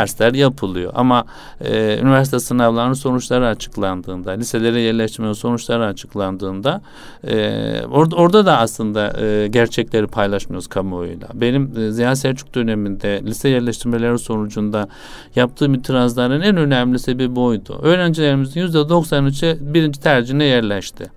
[0.07, 0.93] Dersler yapılıyor.
[0.95, 1.25] Ama
[1.61, 6.81] e, üniversite sınavlarının sonuçları açıklandığında, liselere yerleştirme sonuçları açıklandığında
[7.29, 11.29] e, orada orada da aslında e, gerçekler gerçekleri paylaşmıyoruz kamuoyuyla.
[11.35, 14.89] Benim e, Ziya Selçuk döneminde lise yerleştirmeleri sonucunda
[15.37, 17.79] yaptığım itirazların en önemli sebebi oydu.
[17.83, 21.11] Öğrencilerimizin yüzde 93'e birinci tercihine yerleşti.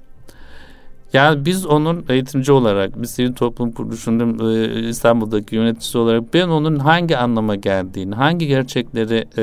[1.13, 6.79] Yani biz onun eğitimci olarak, biz sivil toplum kuruluşunun e, İstanbul'daki yöneticisi olarak ben onun
[6.79, 9.41] hangi anlama geldiğini, hangi gerçekleri e,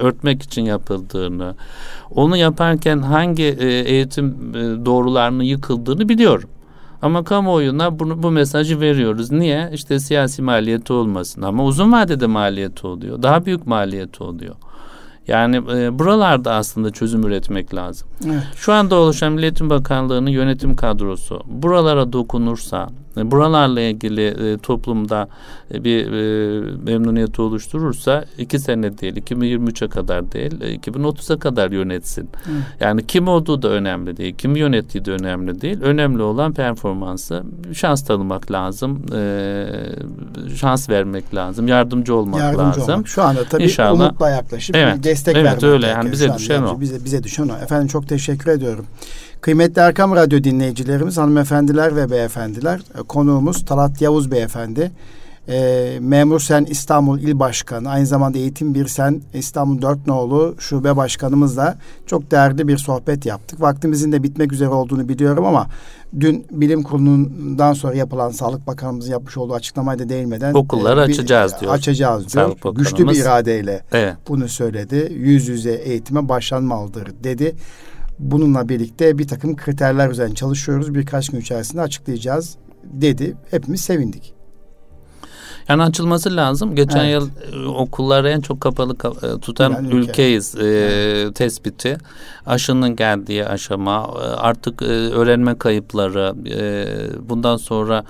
[0.00, 1.54] örtmek için yapıldığını,
[2.10, 6.48] onu yaparken hangi e, eğitim e, doğrularının yıkıldığını biliyorum.
[7.02, 9.32] Ama kamuoyuna bunu, bu mesajı veriyoruz.
[9.32, 9.70] Niye?
[9.72, 11.42] İşte siyasi maliyeti olmasın.
[11.42, 13.22] Ama uzun vadede maliyeti oluyor.
[13.22, 14.54] Daha büyük maliyeti oluyor.
[15.28, 18.08] Yani e, buralarda aslında çözüm üretmek lazım.
[18.26, 18.42] Evet.
[18.56, 25.28] Şu anda oluşan Milliyetin Bakanlığı'nın yönetim kadrosu buralara dokunursa buralarla ilgili e, toplumda
[25.74, 32.22] e, bir e, memnuniyet oluşturursa iki sene değil, 2023'e kadar değil, 2030'a kadar yönetsin.
[32.22, 32.50] Hı.
[32.80, 35.80] Yani kim olduğu da önemli değil, kim yönettiği de önemli değil.
[35.80, 37.42] Önemli olan performansı.
[37.72, 39.66] Şans tanımak lazım, e,
[40.56, 42.94] şans vermek lazım, yardımcı olmak yardımcı lazım.
[42.94, 43.08] Olmak.
[43.08, 45.62] Şu anda tabii İnşallah, umutla yaklaşıp evet, destek evet, vermek.
[45.62, 46.80] Evet öyle yani bize düşen o.
[46.80, 47.62] Bize, bize düşen o.
[47.62, 48.86] Efendim çok teşekkür ediyorum.
[49.40, 54.92] Kıymetli Erkam Radyo dinleyicilerimiz, hanımefendiler ve beyefendiler, e, konuğumuz Talat Yavuz Beyefendi.
[55.48, 60.96] E, Memur Sen İstanbul İl Başkanı, aynı zamanda Eğitim Bir Sen İstanbul Dört Nolu Şube
[60.96, 63.60] Başkanımızla çok değerli bir sohbet yaptık.
[63.60, 65.66] Vaktimizin de bitmek üzere olduğunu biliyorum ama
[66.20, 71.54] dün bilim kurulundan sonra yapılan Sağlık Bakanımızın yapmış olduğu açıklamayı da değinmeden okulları e, açacağız
[71.60, 71.74] diyor.
[71.74, 72.56] Açacağız diyor.
[72.74, 74.14] Güçlü bir iradeyle evet.
[74.28, 75.12] bunu söyledi.
[75.16, 77.54] Yüz yüze eğitime başlanmalıdır dedi.
[78.18, 80.94] Bununla birlikte bir takım kriterler üzerine çalışıyoruz.
[80.94, 83.36] Birkaç gün içerisinde açıklayacağız dedi.
[83.50, 84.35] Hepimiz sevindik.
[85.68, 86.74] Yani açılması lazım.
[86.74, 87.12] Geçen evet.
[87.12, 87.28] yıl
[87.64, 90.66] e, okulları en çok kapalı e, tutan yani ülkeyiz ülke.
[90.66, 91.98] e, tespiti.
[92.46, 98.04] Aşının geldiği aşama e, artık e, öğrenme kayıpları e, bundan sonra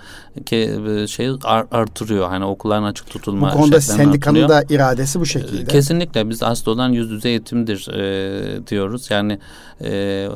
[0.47, 0.71] ki
[1.09, 1.31] şey
[1.71, 2.29] artırıyor.
[2.29, 4.49] Hani okulların açık tutulma Bu konuda sendikanın artırıyor.
[4.49, 5.65] da iradesi bu şekilde.
[5.65, 9.11] Kesinlikle biz asıl yüz yüze eğitimdir e, diyoruz.
[9.11, 9.39] Yani
[9.85, 10.29] e,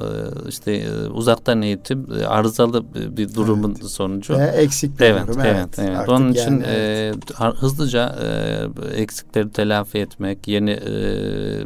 [0.48, 2.84] işte uzaktan eğitim arızalı
[3.16, 3.90] bir durumun evet.
[3.90, 4.38] sonucu.
[4.38, 5.40] Ve eksik bir evet, durum.
[5.40, 5.90] Evet, evet.
[5.96, 6.08] evet.
[6.08, 7.09] Onun için yani, evet.
[7.09, 7.09] e,
[7.56, 11.64] hızlıca e, eksikleri telafi etmek, yeni e,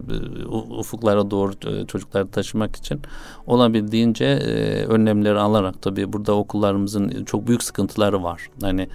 [0.78, 3.00] ufuklara doğru e, çocukları taşımak için
[3.46, 8.48] olabildiğince e, önlemleri alarak tabii burada okullarımızın çok büyük sıkıntıları var.
[8.60, 8.88] Hani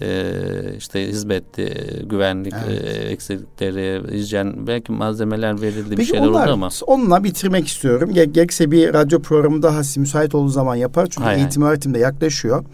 [0.00, 0.32] e,
[0.78, 1.74] işte hizmetli,
[2.06, 2.84] güvenlik evet.
[2.84, 6.68] e, eksiklikleri, hijyen belki malzemeler verildi Peki bir şeyler onlar, oldu ama.
[6.86, 8.12] Onunla bitirmek istiyorum.
[8.12, 11.06] Gerekse bir radyo programı daha müsait olduğu zaman yapar.
[11.10, 12.64] Çünkü hayır, eğitim öğretimde yaklaşıyor.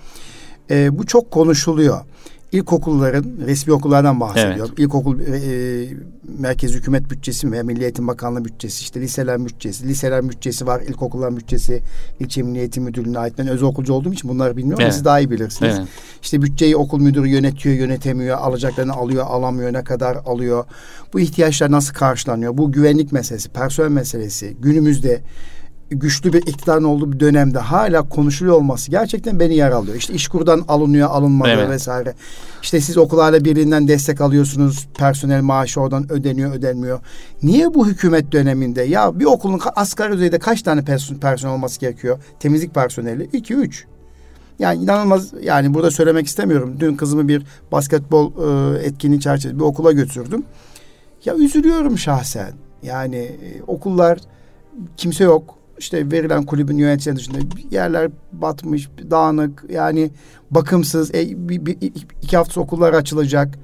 [0.70, 2.01] E, bu çok konuşuluyor
[2.53, 4.66] ilkokulların resmi okullardan bahsediyorum.
[4.68, 4.78] Evet.
[4.78, 5.88] İlkokul e, e,
[6.38, 11.36] merkez hükümet bütçesi ve Milli Eğitim Bakanlığı bütçesi, işte liseler bütçesi, liseler bütçesi var, ilkokulların
[11.36, 11.82] bütçesi,
[12.20, 13.38] ilçe Milli Eğitim Müdürlüğü'ne ait.
[13.38, 14.92] Ben özel okulcu olduğum için bunları bilmiyorum evet.
[14.92, 15.74] ama siz daha iyi bilirsiniz.
[15.78, 15.88] Evet.
[16.22, 20.64] İşte bütçeyi okul müdürü yönetiyor, yönetemiyor, alacaklarını alıyor, alamıyor, ne kadar alıyor.
[21.12, 22.59] Bu ihtiyaçlar nasıl karşılanıyor?
[22.59, 25.22] Bu güvenlik meselesi, personel meselesi günümüzde
[25.91, 29.97] güçlü bir iktidarın olduğu bir dönemde hala konuşuluyor olması gerçekten beni yer alıyor.
[29.97, 31.70] İşte işkurdan alınıyor, alınmadı evet.
[31.70, 32.14] vesaire.
[32.62, 34.89] İşte siz okullarla birliğinden destek alıyorsunuz.
[34.99, 37.01] Personel maaşı oradan ödeniyor, ödenmiyor.
[37.43, 40.84] Niye bu hükümet döneminde ya bir okulun asgari düzeyde kaç tane
[41.20, 42.18] personel olması gerekiyor?
[42.41, 43.84] Temizlik personeli iki üç.
[44.59, 46.76] Yani inanılmaz yani burada söylemek istemiyorum.
[46.80, 48.32] Dün kızımı bir basketbol
[48.76, 50.45] e, etkinliği çerçevesinde bir okula götürdüm.
[51.24, 52.53] Ya üzülüyorum şahsen.
[52.82, 54.18] Yani e, okullar
[54.97, 57.39] kimse yok işte verilen kulübün yöneticileri dışında
[57.70, 60.11] yerler batmış, dağınık, yani
[60.51, 61.14] bakımsız.
[61.14, 61.77] E, bir, bir,
[62.22, 63.59] iki hafta okullar açılacak.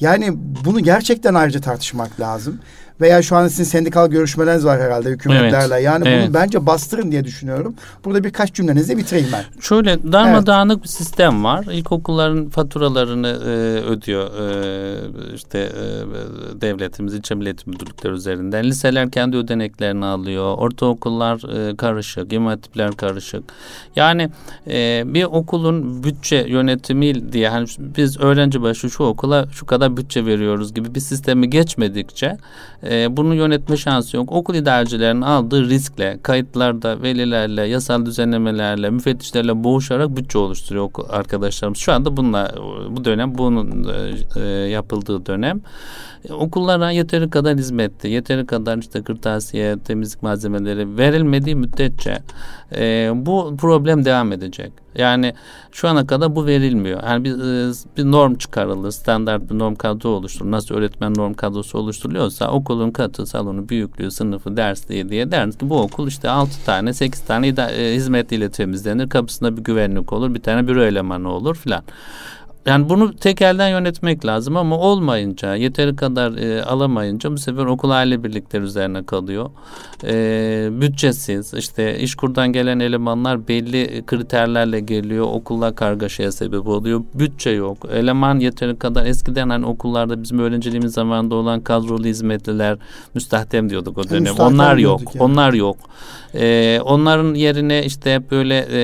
[0.00, 0.32] Yani
[0.64, 2.58] bunu gerçekten ayrıca tartışmak lazım
[3.00, 5.74] veya şu an sizin sendikal görüşmeleriniz var herhalde hükümetlerle.
[5.74, 5.84] Evet.
[5.84, 6.26] Yani evet.
[6.26, 7.74] bunu bence bastırın diye düşünüyorum.
[8.04, 9.44] Burada birkaç cümlenizle bitireyim ben.
[9.60, 10.84] Şöyle darmadağınık evet.
[10.84, 11.64] bir sistem var.
[11.72, 13.48] İlkokulların faturalarını e,
[13.82, 18.64] ödüyor e, işte e, devletimiz, ilçe millet müdürlükleri üzerinden.
[18.64, 20.58] Liseler kendi ödeneklerini alıyor.
[20.58, 23.44] Ortaokullar e, karışık, imam hatipler karışık.
[23.96, 24.30] Yani
[24.66, 30.26] e, bir okulun bütçe yönetimi diye hani biz öğrenci başı şu okula şu kadar bütçe
[30.26, 32.36] veriyoruz gibi bir sistemi geçmedikçe
[32.82, 34.32] e, bunu yönetme şansı yok.
[34.32, 41.78] Okul idarecilerinin aldığı riskle, kayıtlarda, velilerle, yasal düzenlemelerle, müfettişlerle boğuşarak bütçe oluşturuyor arkadaşlarımız.
[41.78, 42.54] Şu anda bununla
[42.90, 43.88] bu dönem bunun
[44.36, 45.60] e, yapıldığı dönem.
[46.28, 52.18] E, okullara yeteri kadar hizmetti, yeteri kadar işte kırtasiye, temizlik malzemeleri verilmediği müddetçe
[52.76, 54.72] e, bu problem devam edecek.
[54.94, 55.34] Yani
[55.72, 57.02] şu ana kadar bu verilmiyor.
[57.02, 60.52] Yani bir, e, bir norm çıkarılır, standart bir norm kadro oluşturulur.
[60.52, 65.80] Nasıl öğretmen norm kadrosu oluşturuluyorsa okulun katı, salonu, büyüklüğü, sınıfı, dersliği diye deriz ki bu
[65.80, 69.08] okul işte altı tane, sekiz tane e, hizmetiyle temizlenir.
[69.08, 71.82] Kapısında bir güvenlik olur, bir tane büro elemanı olur filan.
[72.68, 77.90] Yani bunu tek elden yönetmek lazım ama olmayınca, yeteri kadar e, alamayınca bu sefer okul
[77.90, 79.50] aile birlikleri üzerine kalıyor.
[80.04, 85.26] E, bütçesiz, işte işkurdan gelen elemanlar belli kriterlerle geliyor.
[85.26, 87.02] Okulla kargaşaya sebep oluyor.
[87.14, 87.78] Bütçe yok.
[87.92, 92.78] Eleman yeteri kadar eskiden hani okullarda bizim öğrenciliğimiz zamanında olan kadrolu hizmetliler
[93.14, 94.22] müstahdem diyorduk o dönem.
[94.22, 95.00] Müstahdem Onlar yok.
[95.14, 95.24] Yani.
[95.24, 95.76] Onlar yok.
[96.34, 98.80] E, onların yerine işte hep böyle e,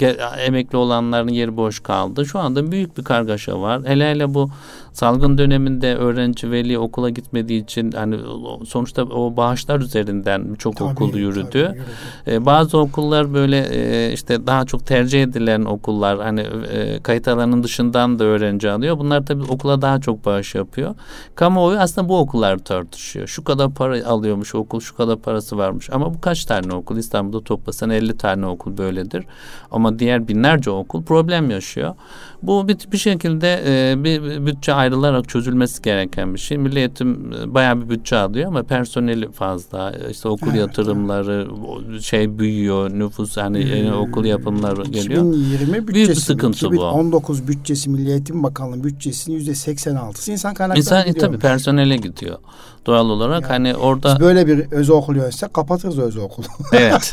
[0.00, 2.26] e, emekli olanların yeri boş kaldı.
[2.26, 3.82] Şu anda büyük bir kargaşa var.
[3.84, 4.50] Hele hele bu
[4.94, 8.18] salgın döneminde öğrenci veli okula gitmediği için hani
[8.66, 11.42] sonuçta o bağışlar üzerinden birçok okul yürüdü.
[11.52, 11.82] Tabii, yürüdü.
[12.26, 16.40] Ee, bazı okullar böyle e, işte daha çok tercih edilen okullar hani
[16.72, 18.98] e, kayıt alanının dışından da öğrenci alıyor.
[18.98, 20.94] Bunlar tabii okula daha çok bağış yapıyor.
[21.34, 23.26] Kamuoyu aslında bu okullar tartışıyor.
[23.26, 25.90] Şu kadar para alıyormuş okul, şu kadar parası varmış.
[25.92, 26.96] Ama bu kaç tane okul?
[26.96, 29.24] İstanbul'da toplasan 50 tane okul böyledir.
[29.70, 31.94] Ama diğer binlerce okul problem yaşıyor.
[32.42, 36.58] Bu bir, bir şekilde e, bir bütçe ayrılarak çözülmesi gereken bir şey.
[36.58, 39.92] Milli Eğitim e, bayağı bir bütçe alıyor ama personeli fazla.
[40.10, 41.48] İşte okul evet, yatırımları
[41.90, 42.02] evet.
[42.02, 42.90] şey büyüyor.
[42.90, 43.74] Nüfus hani hmm.
[43.76, 45.22] yeni okul yapımları geliyor.
[45.22, 45.94] 2020 bütçesi.
[45.94, 47.48] Büyük bir sıkıntı 2019 bu.
[47.48, 51.26] bütçesi Milli Eğitim Bakanlığı bütçesinin yüzde 86'sı insan kaynakları İnsan, gidiyor.
[51.26, 52.38] Tabii personele gidiyor
[52.86, 53.42] doğal olarak.
[53.42, 56.46] Yani, hani orada biz böyle bir öz okul yönetse kapatırız öz okulu.
[56.72, 57.12] Evet.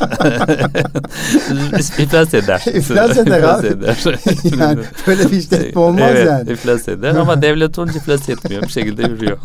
[1.98, 2.62] iflas eder.
[2.74, 3.66] iflas eder abi.
[3.66, 3.96] eder.
[4.58, 6.50] yani böyle bir işletme olmaz evet, yani.
[6.50, 8.62] iflas eder ama devlet olunca iflas etmiyor.
[8.62, 9.38] Bir şekilde yürüyor.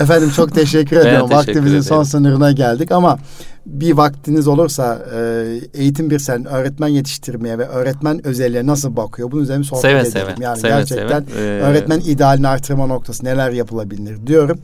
[0.00, 1.28] Efendim çok teşekkür ediyorum.
[1.28, 1.82] Teşekkür Vaktimizin ederim.
[1.82, 3.18] son sınırına geldik ama
[3.66, 5.44] bir vaktiniz olursa e,
[5.74, 9.30] eğitim bir sen öğretmen yetiştirmeye ve öğretmen özelliğe nasıl bakıyor?
[9.30, 10.10] Bunun üzerine sohbet seve, edelim.
[10.36, 11.40] Seve, yani seve, gerçekten seve.
[11.40, 14.58] Ee, öğretmen idealini artırma noktası neler yapılabilir diyorum.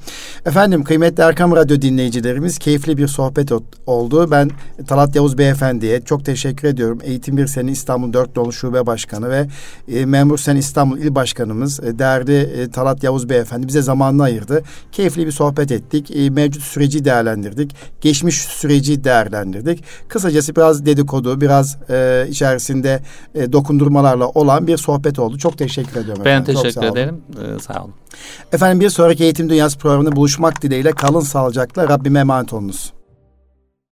[0.46, 3.52] Efendim kıymetli Erkam Radyo dinleyicilerimiz keyifli bir sohbet
[3.86, 4.30] oldu.
[4.30, 4.50] Ben
[4.86, 6.98] Talat Yavuz Beyefendi'ye çok teşekkür ediyorum.
[7.02, 9.46] Eğitim bir senin İstanbul Dört Dolu Şube Başkanı ve
[9.88, 14.62] e, Memur Sen İstanbul İl Başkanımız e, değerli e, Talat Yavuz Beyefendi bize zamanını ayırdı.
[14.92, 16.10] Keyifli bir sohbet ettik.
[16.16, 17.76] E, mevcut süreci değerlendirdik.
[18.00, 19.84] Geçmiş süreci süreci değerlendirdik.
[20.08, 23.00] Kısacası biraz dedikodu, biraz e, içerisinde
[23.34, 25.38] e, dokundurmalarla olan bir sohbet oldu.
[25.38, 26.22] Çok teşekkür ediyorum.
[26.24, 26.62] Ben efendim.
[26.62, 27.22] teşekkür ederim.
[27.38, 27.94] Ee, sağ olun.
[28.52, 32.92] Efendim bir sonraki Eğitim Dünyası programında buluşmak dileğiyle kalın sağlıcakla Rabbime emanet olunuz.